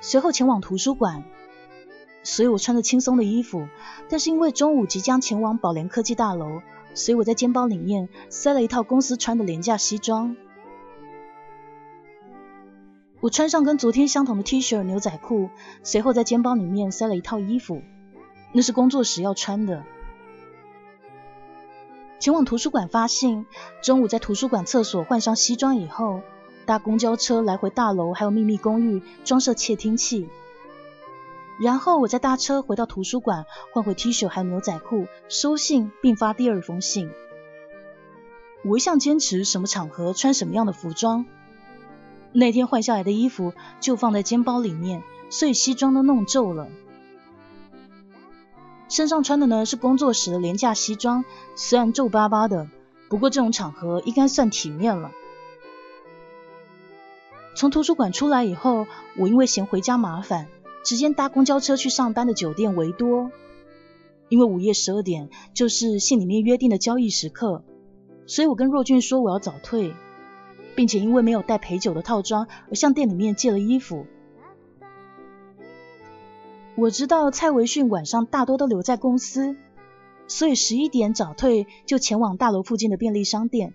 [0.00, 1.24] 随后前往图书馆。
[2.26, 3.68] 所以我穿着轻松的衣服，
[4.08, 6.60] 但是因为中午即将前往宝联科技大楼，
[6.92, 10.36] 所以我在肩包里面塞了一套公司穿的廉价西装。
[13.20, 15.50] 我穿上跟昨天相同的 T 恤、牛仔裤，
[15.84, 17.80] 随后在肩包里面塞了一套衣服，
[18.50, 19.84] 那是工作时要穿的。
[22.18, 23.46] 前往图书馆发信，
[23.82, 26.22] 中午在图书馆厕所换上西装以后，
[26.64, 30.28] 搭公交车来回大楼，还有秘密公寓装设窃听器。
[31.58, 37.10] 然后我再搭车回到图书馆，换回 T 恤还有牛仔裤，收信并发第二封信。
[38.62, 41.24] 我一向坚持什么场合穿什么样的服装，
[42.32, 46.68] 那天换下来的衣服就放在肩包里面，所以西装都弄皱了。
[48.88, 52.68] 身上穿的呢是工作时的廉价西装，虽然皱巴巴的，
[53.08, 55.10] 不过这种场合应该算体面了。
[57.54, 60.48] 从图书馆出来以后，我因为嫌回家麻烦。
[60.86, 63.32] 直接搭公交车去上班的酒店维多，
[64.28, 67.64] 因为午夜十二点就是信里面约定的交易时刻，
[68.28, 69.92] 所以我跟若俊说我要早退，
[70.76, 74.06] 并且因为没有带陪酒的套装而向店里面借了衣服。
[76.76, 79.56] 我知道蔡维训晚上大多都留在公司，
[80.28, 83.74] 所以十一点早退就前往大楼附近的便利商店，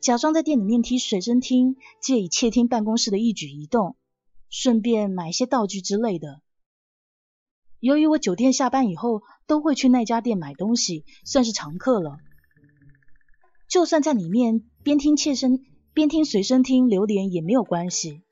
[0.00, 3.94] 假装在店里面听随身听，借以窃听办公室的一举一动，
[4.50, 6.40] 顺便买一些道具之类的。
[7.80, 12.18] 由于我酒店下班以后都会去那家店买东西，算是常客了。
[13.68, 18.22] 就算在里面边听切身边听随身听留连也没有关系。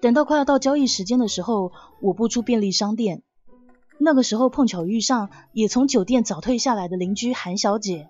[0.00, 3.22] 等到快要到交易时间的时候，我不出便利商店。
[3.98, 8.08] 那个时候碰巧遇上也从酒店早退下来的邻居韩小姐。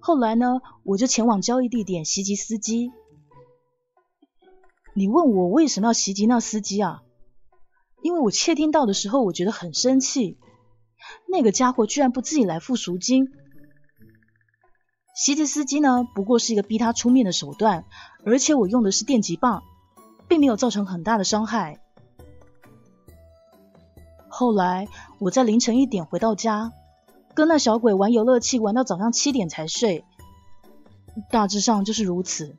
[0.00, 2.90] 后来呢，我就前往交易地点袭击司机。
[4.98, 7.02] 你问我为什么要袭击那司机啊？
[8.02, 10.36] 因为我窃听到的时候，我觉得很生气。
[11.28, 13.28] 那个家伙居然不自己来付赎金。
[15.14, 17.84] 袭击司机呢，不过是一个逼他出面的手段，
[18.26, 19.62] 而且我用的是电击棒，
[20.26, 21.80] 并没有造成很大的伤害。
[24.28, 24.88] 后来
[25.20, 26.72] 我在凌晨一点回到家，
[27.34, 30.04] 跟那小鬼玩游乐器，玩到早上七点才睡。
[31.30, 32.56] 大致上就是如此。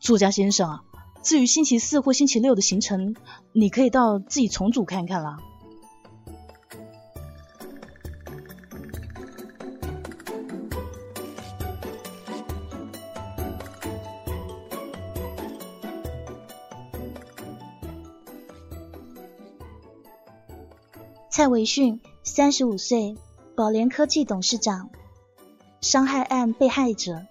[0.00, 0.84] 作家先生啊。
[1.22, 3.14] 至于星期四或星期六的行程，
[3.52, 5.36] 你可以到自己重组看看啦。
[21.30, 23.16] 蔡维训，三十五岁，
[23.54, 24.90] 宝联科技董事长，
[25.80, 27.26] 伤害案被害者。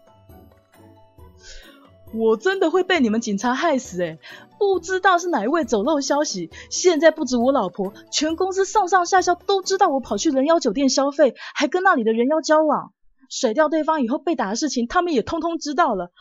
[2.13, 4.17] 我真的会被你们警察害死哎！
[4.58, 12.93] 不知道是哪一位走漏消息，现在不止我老婆，全公司上上下下都知道我跑去人妖酒店消费，还跟那里的人妖交往，
[13.30, 16.12] 甩掉对方以后被打的事情，他们也通通知道了。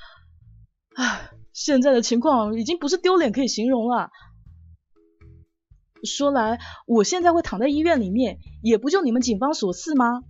[0.97, 4.11] 唉，现在的情况已经不是丢脸可以形容了。
[6.03, 10.23] 说来，我现在会躺在医院里面，也不就你们警方所赐吗？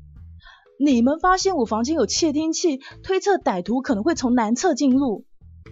[0.78, 5.24] 你们发现我房间有窃听器，推测歹徒可能会从南侧进入。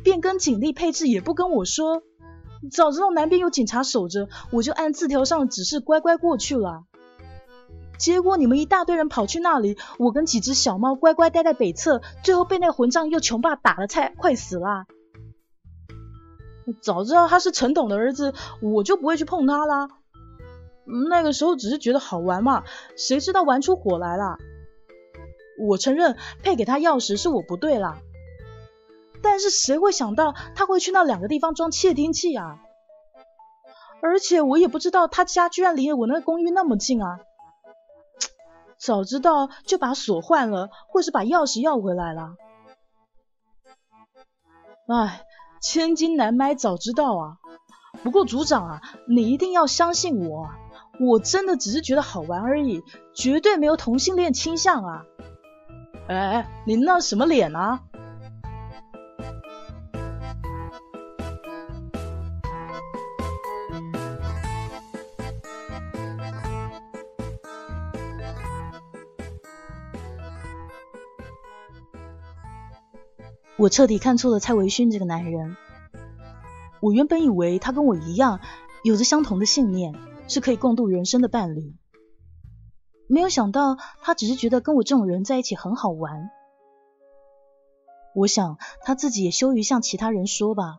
[0.04, 2.04] 变更警力配置也不跟我说，
[2.70, 6.84] 早知道南边有警察守着，我就按字条上的指示乖乖过去了。
[7.98, 14.84] 结果你们一大堆人跑去那里，我跟几只小猫乖乖待在北侧，最后被那混账又穷爸打的菜快死了。
[16.82, 19.88] 早知道他是陈董的儿子，我就不会去碰他啦。
[21.10, 22.64] 那个时候只是觉得好玩嘛，
[22.96, 24.36] 谁知道玩出火来了。
[25.58, 28.00] 我承认配给他钥匙是我不对啦。
[29.24, 32.60] 但是谁会想到他会去那两个地方装窃听器啊？
[34.02, 37.20] 而且我也不知道他家居然离我那个公寓那么近啊！
[38.76, 42.34] 早知道就把锁换了，或是把钥匙要回来了。
[44.88, 45.24] 哎，
[45.62, 47.38] 千金难买早知道啊！
[48.02, 50.50] 不过组长啊，你一定要相信我，
[51.00, 52.82] 我真的只是觉得好玩而已，
[53.14, 55.06] 绝对没有同性恋倾向啊！
[56.08, 57.80] 哎，你那什么脸啊？
[73.56, 75.56] 我彻底看错了蔡维勋这个男人。
[76.80, 78.40] 我原本以为他跟我一样，
[78.82, 79.94] 有着相同的信念，
[80.28, 81.74] 是可以共度人生的伴侣。
[83.06, 86.30] 没有想到他只是觉得跟我这种人在一起很好玩。
[88.14, 90.78] 我想他自己也羞于向其他人说吧，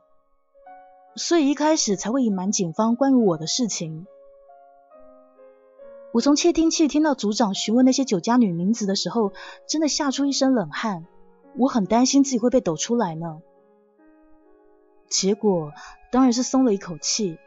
[1.15, 4.05] 所以一开始才会隐瞒警方关于我的事情。
[6.11, 9.33] 我从窃听器听到组长询问那些酒家女名字的时候，
[9.67, 11.05] 真的吓出一身冷汗。
[11.57, 13.41] 我很担心自己会被抖出来呢。
[15.07, 15.71] 结果
[16.11, 17.37] 当然是松了一口气。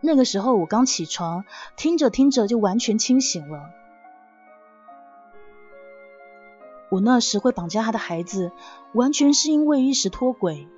[0.00, 1.44] 那个时候我刚起床，
[1.76, 3.70] 听着听着就完全清醒了。
[6.90, 8.52] 我那时会绑架他的孩子，
[8.92, 10.68] 完全是因为一时脱轨。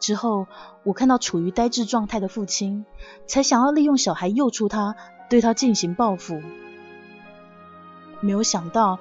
[0.00, 0.46] 之后，
[0.82, 2.84] 我看到处于呆滞状态的父亲，
[3.26, 4.96] 才想要利用小孩诱出他，
[5.28, 6.40] 对他进行报复。
[8.20, 8.98] 没有想到，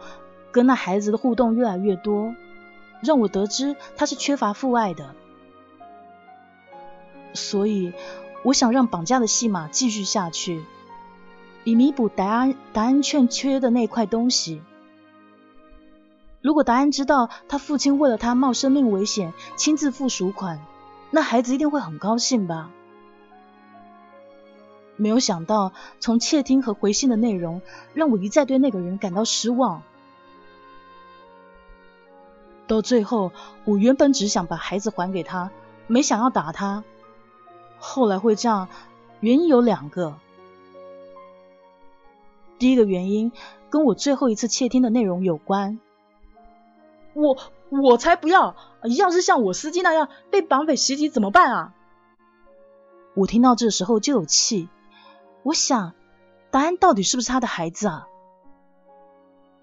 [0.58, 2.34] 跟那孩子的互动越来越多，
[3.04, 5.14] 让我得知他是缺乏父爱的。
[7.36, 7.94] 所以，
[8.42, 10.66] 我想让绑架的戏码继续下去，
[11.64, 14.64] 以弥补达安达安欠缺的那块东西。
[16.42, 20.60] 如果达安知道他父亲为了他冒生命危险亲自付赎款，
[21.12, 22.72] 那孩子一定会很高兴吧？
[24.96, 27.62] 没有想到，从窃听和回信的内容，
[27.94, 29.84] 让我一再对那个人感到失望。
[32.68, 33.32] 到最后，
[33.66, 35.50] 我原本只想把孩子还给他，
[35.88, 36.84] 没想要打他。
[37.80, 38.68] 后来会这样，
[39.20, 40.16] 原因有两个。
[42.60, 43.32] 第一个原因
[43.70, 45.80] 跟我最后一次窃听的内容有关。
[47.14, 47.38] 我。
[47.70, 48.56] 我才不要！
[48.98, 51.74] 要是像我司机那样被绑匪袭击怎么办啊？
[53.14, 54.70] 我听到这时候就有气。
[55.44, 55.92] 我想，
[56.50, 58.08] 答案到底是不是他的孩子啊？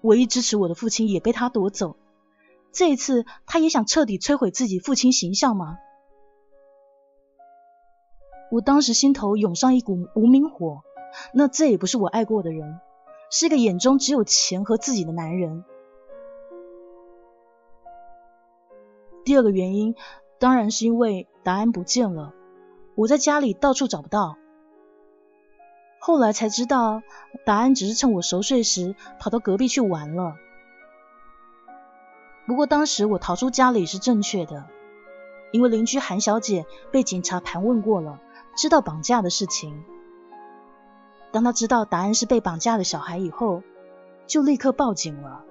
[0.01, 1.95] 唯一支持我的父亲也被他夺走，
[2.75, 5.77] 这一次他也想彻底摧毁自己父亲形象吗？
[8.51, 10.81] 我当时心头涌上一股无名火。
[11.33, 12.81] 那这也不是我爱过的人，
[13.31, 15.63] 是一个眼中只有钱和自己的男人。
[19.23, 19.95] 第二个原因
[20.37, 22.33] 当然是因为答案不见了，
[22.95, 24.35] 我在家里到处找不到。
[26.01, 27.01] 后来才知道，
[27.45, 30.35] 答案只是趁我熟睡时跑到隔壁去玩了。
[32.45, 34.65] 不过当时我逃出家里是正确的，
[35.51, 38.19] 因为邻居韩小姐被警察盘问过了，
[38.55, 39.83] 知道绑架的事情。
[41.31, 43.63] 当她知道答案是被绑架的小孩以后，
[44.27, 45.43] 就立刻报警了。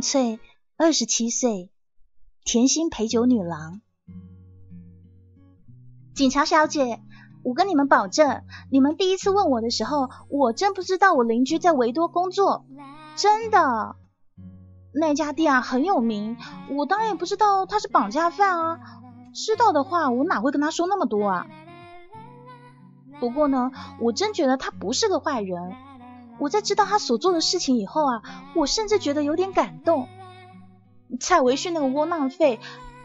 [0.00, 0.40] 翠，
[0.76, 1.70] 二十七岁，
[2.44, 3.80] 甜心陪酒女郎。
[6.14, 7.00] 警察小姐，
[7.42, 12.66] 我跟你们保证，你们第一次问我的时候，我真不知道我邻居在维多工作，
[13.16, 13.96] 真的。
[14.92, 16.36] 那家店啊很有名，
[16.70, 18.80] 我当然也不知道他是绑架犯啊。
[19.32, 21.46] 知道的话，我哪会跟他说那么多啊？
[23.20, 23.70] 不过呢，
[24.00, 25.72] 我真觉得他不是个坏人。
[26.40, 28.22] 我在知道他所做的事情以后啊，
[28.56, 30.08] 我甚至觉得有点感动。
[31.20, 32.58] 蔡维训那个窝囊废，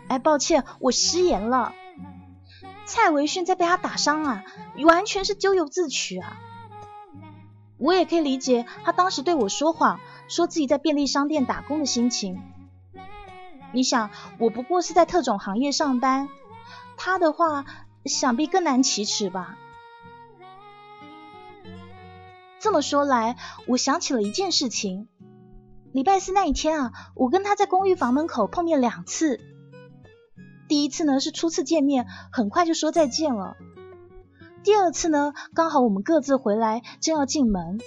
[0.08, 1.74] 哎，抱歉，我失言了。
[2.86, 4.44] 蔡维训在被他打伤啊，
[4.86, 6.38] 完全是咎由自取啊。
[7.78, 12.42] 我也可以理解他当时对我说谎，说自己在便利商店打工的心情。
[13.74, 16.30] 你想，我不过是在特种行业上班，
[16.96, 17.66] 他的话
[18.06, 19.58] 想必更难启齿吧。
[22.66, 23.38] 这么说来，
[23.68, 25.08] 我想起了一件事情。
[25.92, 29.40] 礼拜四那一天啊，我跟他在公寓房门口碰面两次。
[30.68, 33.56] 第一次呢是初次见面，很快就说再见了。
[34.64, 37.80] 第二次呢，刚好我们各自回来，正要进门。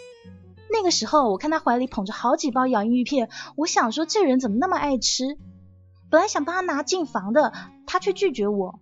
[0.70, 5.36] 那个时候，我看他怀里捧着好几包洋芋片，我想说这人怎么那么爱吃？
[6.08, 7.52] 本来想帮他拿进房的，
[7.84, 8.78] 他却拒绝我。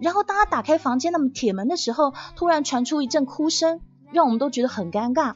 [0.00, 3.80] 然后当他打开房间的铁门的时候，突然传出一阵哭声。
[4.12, 5.34] 让我们都觉得很尴尬。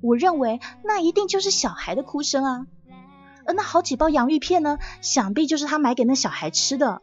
[0.00, 2.66] 我认为那一定就是小孩的哭声啊，
[3.46, 7.02] 而那好几包洋芋片呢，想必就是他买给那小孩吃的。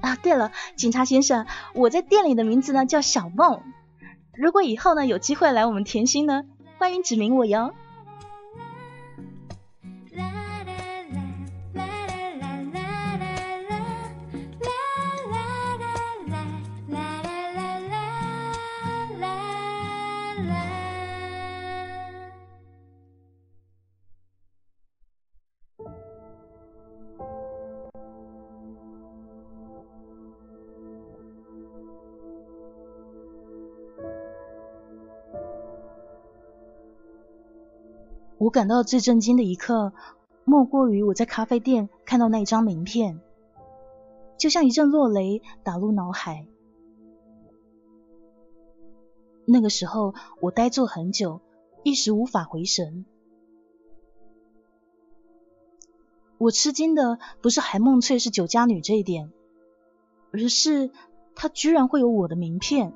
[0.00, 3.62] 啊，对了，警察先生，我在店里的名字呢叫小梦。
[4.34, 6.44] 如果以后呢有机会来我们甜心呢，
[6.78, 7.74] 欢迎指名我哟。
[38.42, 39.92] 我感到最震惊的一刻，
[40.44, 43.20] 莫过于我在咖啡店看到那一张名片，
[44.36, 46.48] 就像一阵落雷打入脑海。
[49.44, 51.40] 那个时候，我呆坐很久，
[51.84, 53.06] 一时无法回神。
[56.36, 59.30] 我吃惊的不是韩梦翠是酒家女这一点，
[60.32, 60.90] 而是
[61.36, 62.92] 她居然会有我的名片。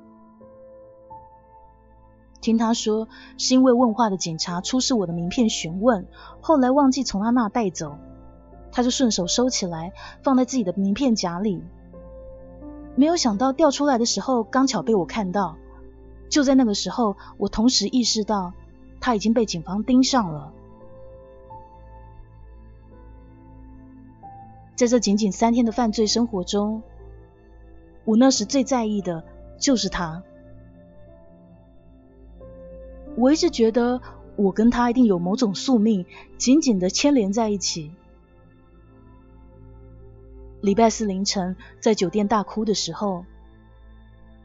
[2.39, 3.07] 听他说，
[3.37, 6.05] 是因为问话的警察出示我的名片询问，
[6.39, 7.97] 后来忘记从他那带走，
[8.71, 11.63] 他就顺手收起来，放在自己的名片夹里。
[12.95, 15.57] 没有想到掉出来的时候，刚巧被我看到。
[16.29, 18.53] 就在那个时候，我同时意识到
[18.99, 20.51] 他已经被警方盯上了。
[24.75, 26.83] 在这仅仅三天的犯罪生活中，
[28.05, 29.23] 我那时最在意的
[29.59, 30.23] 就是他。
[33.17, 33.99] 我一直觉得
[34.35, 36.05] 我跟他一定有某种宿命，
[36.37, 37.91] 紧紧的牵连在一起。
[40.61, 43.25] 礼拜四凌晨在酒店大哭的时候，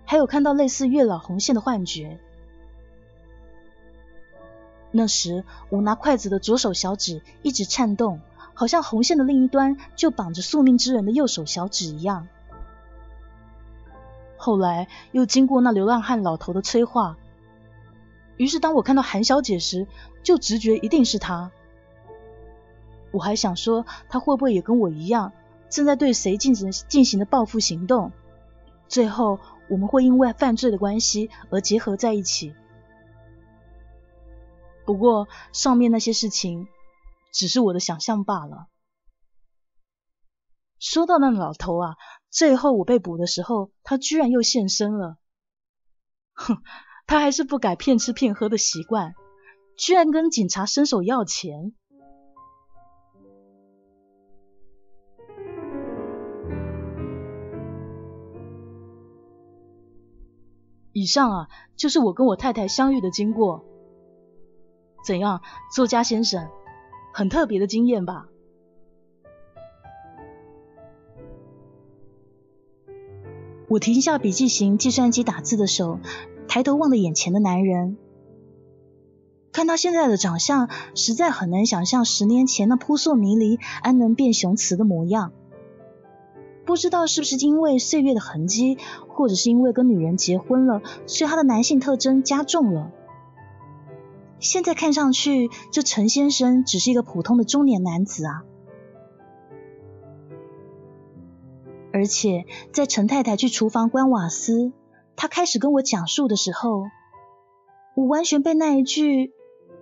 [0.07, 2.19] 还有看到类似月老红线的幻觉。
[4.91, 8.21] 那时我拿筷子的左手小指一直颤动，
[8.55, 12.27] 好像红线的另一端就绑着宿命之人的右手小指一样。
[14.39, 17.19] 后来又经过那流浪汉老头的催化。
[18.43, 19.87] 于是，当我看到韩小姐时，
[20.25, 21.53] 就直觉一定是她。
[23.13, 25.33] 我还想说，她会不会也跟我一样，
[25.71, 28.11] 正在对谁进行进行的报复行动？
[28.89, 29.39] 最后，
[29.69, 32.53] 我们会因为犯罪的关系而结合在一起。
[34.85, 36.67] 不过，上面那些事情
[37.33, 38.67] 只是我的想象罢了。
[40.81, 41.97] 说到那老头啊，
[42.29, 45.17] 最后我被捕的时候，他居然又现身了。
[46.33, 46.61] 哼！
[47.07, 49.15] 他还是不改骗吃骗喝的习惯，
[49.77, 51.73] 居然跟警察伸手要钱。
[60.95, 63.65] 以上啊，就是我跟我太太相遇的经过。
[65.05, 65.41] 怎样，
[65.75, 66.49] 作家先生，
[67.15, 68.29] 很特别的经验吧？
[73.69, 75.99] 我停下笔记型计算机打字的手。
[76.53, 77.97] 抬头望着眼前的男人，
[79.53, 85.33] 看他现在的长相，实在很难想象十年前那扑朔迷离、安能辨雄雌的模样。
[86.67, 88.77] 不知道是不是因为岁月的痕迹，
[89.09, 92.91] 或者是因为跟女人结婚了，所以他的男性特征加重了。
[94.39, 98.45] 现在看上去，这陈先生只是一个普通的中年男子啊。
[101.95, 102.45] 而且，
[102.75, 104.73] 在陈太太去厨房关瓦斯。
[105.17, 106.85] 他开始跟我讲述的时候，
[107.95, 109.33] 我完全被那一句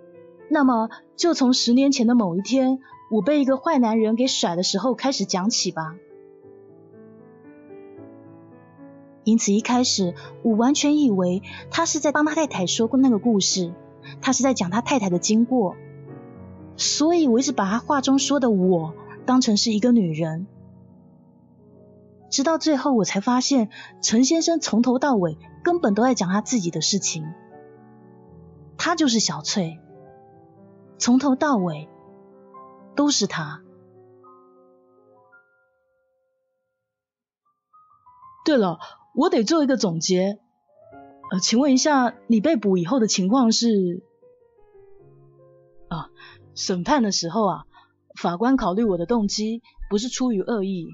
[0.49, 2.79] “那么就从十年前的某一天，
[3.09, 5.95] 我被一个坏男人给甩的时候开始讲起吧。”
[9.23, 13.71] 因此一开始我完全以为他是在帮他太太说过那个故事，
[14.19, 15.75] 他是在讲他太太的经过，
[16.75, 20.47] 所以我一直把他话中说的我当成是一个女人。
[22.31, 23.69] 直到最后，我才发现
[24.01, 27.25] 陈先生从头到尾根本都在讲他自己的事情。
[28.77, 29.79] 他就是小翠，
[30.97, 31.89] 从头到尾
[32.95, 33.61] 都是他。
[38.43, 38.79] 对了，
[39.13, 40.39] 我得做一个总结。
[41.31, 44.03] 呃，请问一下，你被捕以后的情况是？
[45.89, 46.09] 啊，
[46.55, 47.65] 审判的时候啊，
[48.15, 50.87] 法官考虑我的动机不是出于恶意。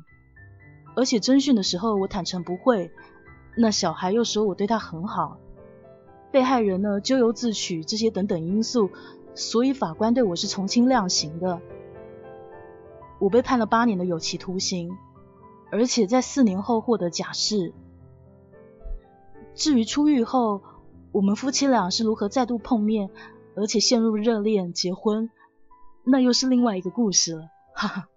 [0.97, 2.89] 而且侦讯的时候，我坦诚不会。
[3.55, 5.37] 那小孩又说我对他很好，
[6.31, 8.89] 被害人呢咎由自取，这些等等因素，
[9.35, 11.61] 所以法官对我是从轻量刑的。
[13.19, 14.97] 我被判了八年的有期徒刑，
[15.71, 17.73] 而且在四年后获得假释。
[19.53, 20.63] 至于出狱后，
[21.11, 23.11] 我们夫妻俩是如何再度碰面，
[23.55, 25.29] 而且陷入热恋、结婚，
[26.03, 27.49] 那又是另外一个故事了。
[27.75, 28.07] 哈哈。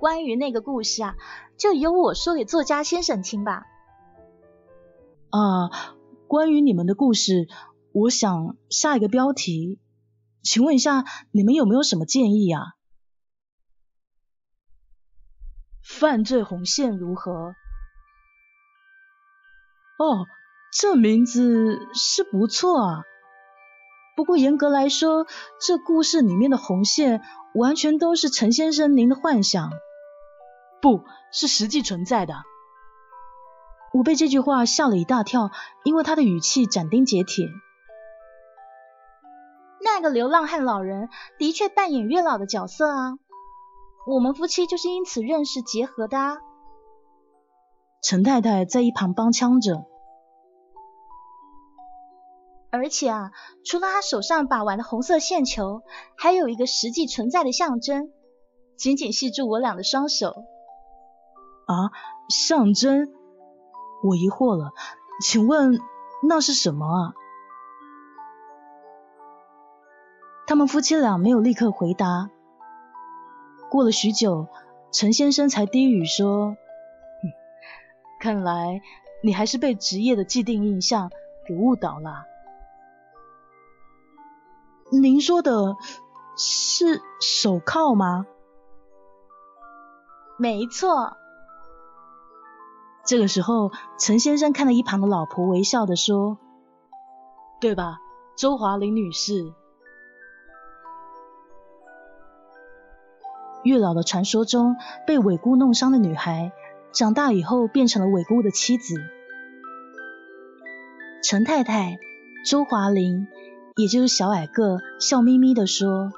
[0.00, 1.14] 关于那个故事啊，
[1.58, 3.66] 就由我说给作家先生听吧。
[5.28, 5.94] 啊，
[6.26, 7.48] 关于你们的故事，
[7.92, 9.78] 我想下一个标题，
[10.42, 12.76] 请问一下，你们有没有什么建议啊？
[15.82, 17.54] 犯罪红线如何？
[19.98, 20.24] 哦，
[20.72, 23.02] 这名字是不错啊。
[24.16, 25.26] 不过严格来说，
[25.60, 27.20] 这故事里面的红线
[27.54, 29.70] 完全都是陈先生您的幻想。
[30.80, 32.34] 不是实际存在的。
[33.92, 35.50] 我被这句话吓了一大跳，
[35.84, 37.46] 因为他的语气斩钉截铁。
[39.82, 41.08] 那个流浪汉老人
[41.38, 43.18] 的确扮演月老的角色啊。
[44.06, 46.36] 我们夫妻就是因此认识结合的啊。
[48.02, 49.84] 陈太太在一旁帮腔着。
[52.70, 53.32] 而且啊，
[53.64, 55.82] 除了他手上把玩的红色线球，
[56.16, 58.12] 还有一个实际存在的象征，
[58.76, 60.44] 紧紧系住我俩的双手。
[61.70, 61.92] 啊，
[62.28, 63.12] 象征？
[64.02, 64.72] 我疑惑了，
[65.22, 65.78] 请问
[66.22, 67.14] 那是什么啊？
[70.46, 72.28] 他们夫妻俩没有立刻回答。
[73.70, 74.48] 过了许久，
[74.90, 76.56] 陈先生才低语说
[78.18, 78.82] ：“看来
[79.22, 81.10] 你还是被职业的既定印象
[81.46, 82.24] 给误导了。”
[84.90, 85.76] 您说的
[86.36, 88.26] 是手铐吗？
[90.36, 91.16] 没错。
[93.10, 96.38] 这个时候，陈先生看着一旁的老婆，微笑的说
[97.60, 97.98] ：“对吧，
[98.36, 99.52] 周华林女士？
[103.64, 104.76] 月老的传说中
[105.08, 106.52] 被韦姑弄伤的女孩，
[106.92, 108.94] 长大以后变成了韦姑的妻子。
[111.24, 111.98] 陈太太，
[112.48, 113.26] 周华林。”
[113.74, 116.12] 也就是小矮个笑眯眯的说：“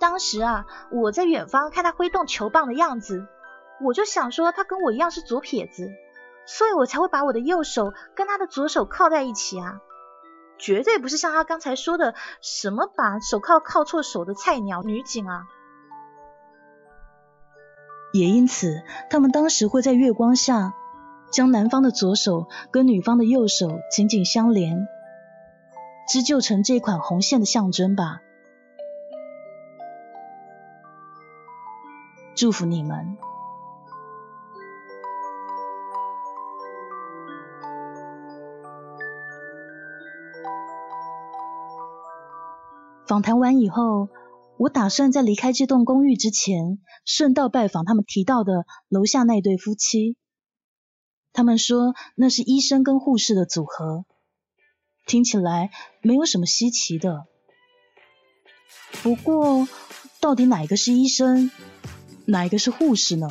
[0.00, 3.28] 当时啊，我在远方看他挥动球棒的样子，
[3.84, 5.90] 我就想说他跟我一样是左撇子，
[6.46, 9.80] 所以我才会把我的右手跟他的左手靠在一起啊，
[10.58, 15.42] 绝对不是像他刚才说的什么把手铐铐错手的菜鸟女警啊。
[18.12, 20.74] 也因此，他们当时会在月光下
[21.30, 24.86] 将男方的左手跟女方的右手紧紧相连。”
[26.08, 28.20] 织就成这款红线的象征吧。
[32.34, 33.16] 祝福你们。
[43.12, 44.08] 访谈完以后，
[44.56, 50.16] 我打算在离开这栋公寓之前，顺道拜访他们提到的楼下那对夫妻。
[51.34, 54.06] 他们说那是医生跟护士的组合。
[55.04, 57.26] 听起来没有什么稀奇的，
[59.02, 59.68] 不过
[60.22, 61.50] 到底哪个是医生，
[62.24, 63.28] 哪一个是护士呢？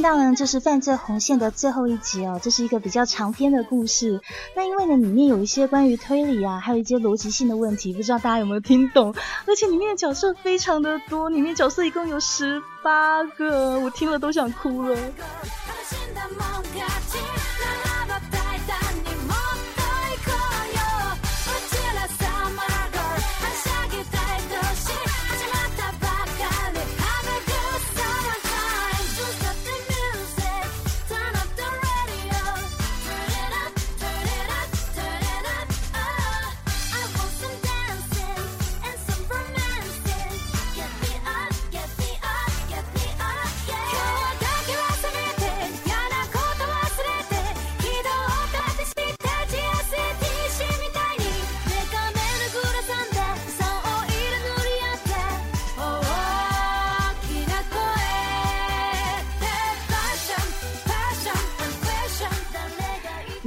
[0.00, 4.18] 听到呢，就是犯罪红线的最后一集哦，这是一个比较长篇的故事。
[4.56, 9.14] 那因为呢，里面有一些关于推理啊，还有一些逻辑性的问题，不知道大家有没有听懂？
[9.46, 14.96] 而且里面的角色非常的多，里面角色一共有十八个，我听了都想哭了。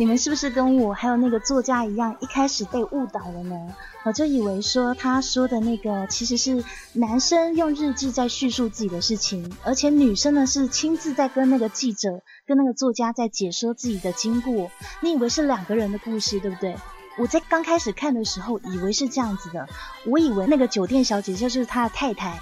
[0.04, 3.56] 你们是不是跟我还有那个作家一样，一开始被误导了呢？
[4.04, 14.70] 我就以为说他说的那个其实是男生用日记在叙述自己的事情，而且女生呢是亲自在跟那个记者、跟那个作家在解说自己的经过。
[15.00, 16.76] 你以为是两个人的故事，对不对？
[17.18, 19.70] 我在刚开始看的时候以为是这样子的，
[20.06, 22.38] 我以为那个酒店小姐就是他的太太。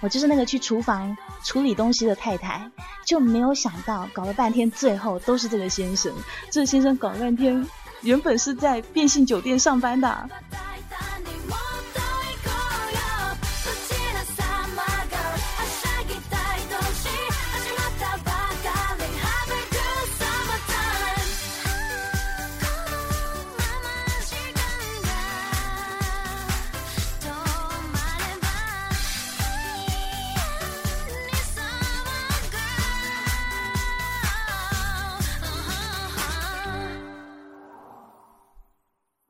[0.00, 2.70] 我就是那个去厨房处理东西的太太，
[3.06, 6.12] 就没有想到搞了半天，最后都是这个先生。
[6.50, 7.66] 这个先生搞了半天，
[8.02, 10.28] 原本是在变性酒店上班的。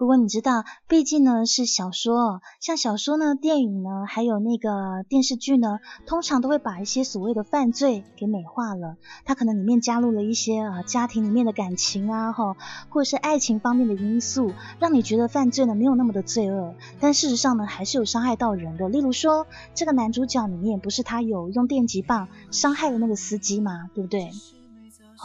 [0.07, 8.99] 不过你知道，毕竟呢是小说，像小说呢、电影呢，还有那个电视剧呢，通常都会把一些所谓的犯罪给美化了。
[9.25, 12.57] 它可能里面加入了一些啊家庭里面的感情啊，哈，
[12.89, 16.77] 或者是爱情方面的因素，让你觉得犯罪呢没有那么的罪恶。
[17.01, 18.89] 但事实上呢，还是有伤害到人的。
[18.89, 23.91] 例如说，这个男主角里面不是他有用电击棒伤害了那个司机吗？
[23.93, 24.31] 对不对？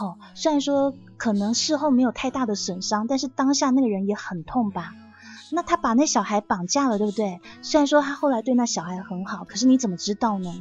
[0.02, 4.92] 好，虽然说可能事后没有太大的损伤，但是当下那个人也很痛吧？
[5.52, 7.40] 那他把那小孩绑架了，对不对？
[7.62, 10.52] 虽然说他后来对那小孩很好，可是你怎么知道呢？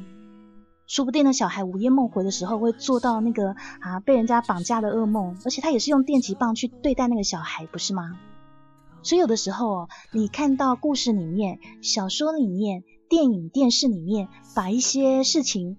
[0.86, 8.20] 说不定那小孩午夜梦回的时候会做到那个啊被人家绑架的噩梦，而且他也是用电击棒去对待那个小孩，不是吗？
[9.02, 15.78] 所以有的时候哦，你看到故事里面、小说里面、电影、电视里面，把一些事情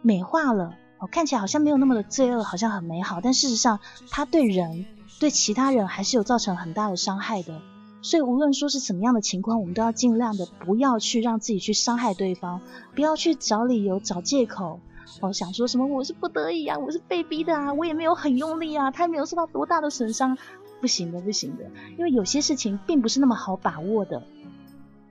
[0.00, 0.76] 美化了。
[1.06, 3.80] 看起来好像没有那么的罪恶，好像很美好，但事实上，
[4.10, 4.86] 他对人、
[5.20, 7.60] 对其他人还是有造成很大的伤害的。
[8.02, 12.60] 所以，无论说是什么样的情况，我们都要尽量的不要去让自己去伤害对方，
[12.94, 14.78] 不要去找理由、找借口。
[15.20, 20.36] 哦，想说什么我是不得已啊，我是被逼的啊，我也没有很用力啊，他也没有受到多大的损伤，
[20.80, 21.64] 不行的，不行的，
[21.96, 24.22] 因为有些事情并不是那么好把握的。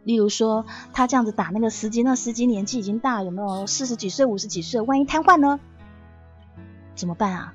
[0.04, 4.82] 例如说，他这样子打那个司机，那司机年纪已经大，有没有四十几岁、五十几岁？
[4.82, 5.60] 万一瘫痪呢？
[6.96, 7.54] 怎么办啊？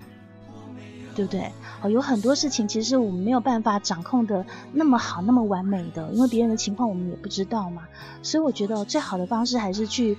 [1.15, 1.51] 对不对？
[1.83, 7.83] 哦，有很多事情其实我们没有办法掌控的那么好、那么完美的，因为别人的情况我们也不知道嘛。
[8.23, 10.17] 所以我觉得最好的方式还是去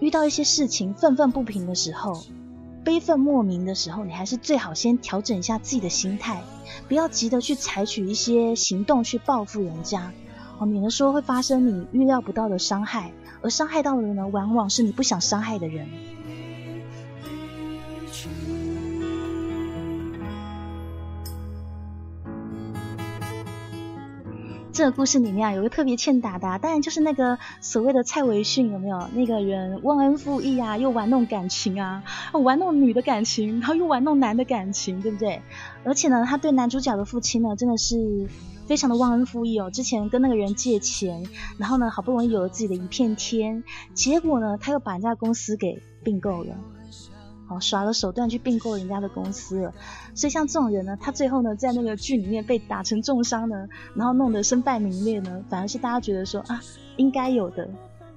[0.00, 2.24] 遇到一些事情愤愤不平的时候、
[2.82, 6.42] 悲愤莫名的时候，你还是最好先调整一下自己的心态，
[6.88, 10.10] 不要急着去采取一些行动去报复人家，
[10.58, 15.86] 哦，免得说会发生你预料不到的伤害，而伤害到的呢，往往是你不想伤害的人。
[24.72, 29.06] 这个故事里面啊，有个特别欠打的，当然就是那个所谓的蔡维训，有没有？
[29.12, 32.02] 那个人忘恩负义啊，又玩弄感情啊，
[32.32, 35.42] 玩弄女的感情，然后又玩弄男的感情，对不对？
[35.84, 38.26] 而且呢，他对男主角的父亲呢，真的是
[38.66, 39.70] 非常的忘恩负义哦。
[39.70, 41.22] 之前跟那个人借钱，
[41.58, 43.62] 然后呢，好不容易有了自己的一片天，
[43.92, 46.56] 结果呢，他又把人家公司给并购了。
[47.60, 49.74] 耍了手段去并购人家的公司了，
[50.14, 56.60] 所以像这种人呢，他最后呢，在那个剧里面被打成重伤呢，然后弄得身败名裂呢，反而是大家觉得说啊，
[56.96, 57.68] 应该有的。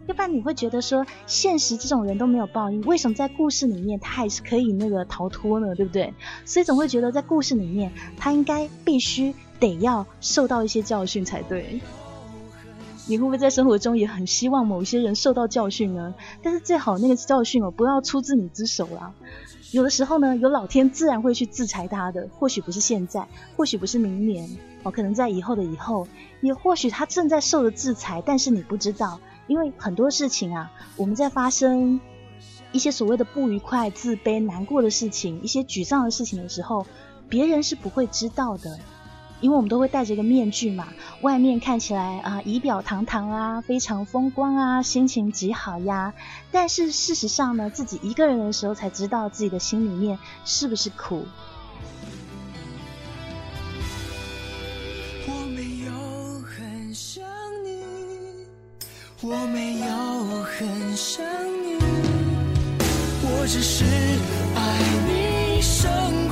[0.08, 5.74] 要不然你会觉得说，现实这种人都没有报应，为什么在故事里面他还是可以那个逃脱呢？
[5.74, 6.14] 对不对？
[6.46, 11.80] 所以总会觉得在故事里面，他应该必须得要受到一些教训才对。
[13.08, 16.14] 你会不会在生活中也很希望某些人受到教训呢？
[16.42, 19.14] 但是最好那个教训哦，不要出自你之手啦。
[19.72, 23.28] 有的时候呢，有老天自然会去制裁他的，或许不是现在，
[23.58, 24.50] 或许不是明年，
[24.84, 26.08] 哦，可能在以后的以后，
[26.42, 32.00] 也或许他正在受的制裁，但是你不知道，因为很多事情啊，我们在发生
[32.72, 36.86] 一些所谓的不愉快、自卑、难过的事情，一些沮丧的事情的时候，
[37.28, 38.80] 别人是不会知道的。
[39.42, 40.88] 因为我们都会戴着一个面具嘛，
[41.22, 46.14] 外面看起来啊仪表堂堂啊，非常风光啊，心情极好呀。
[46.52, 51.26] 但是事实上呢，自己一个人的时候才知道自己的心里面是不是苦。
[55.28, 55.92] 我没有
[56.42, 57.24] 很想
[57.64, 57.84] 你，
[59.22, 59.88] 我没有
[60.44, 61.26] 很想
[61.64, 61.78] 你，
[63.22, 63.84] 我只是
[64.56, 66.25] 爱你胜。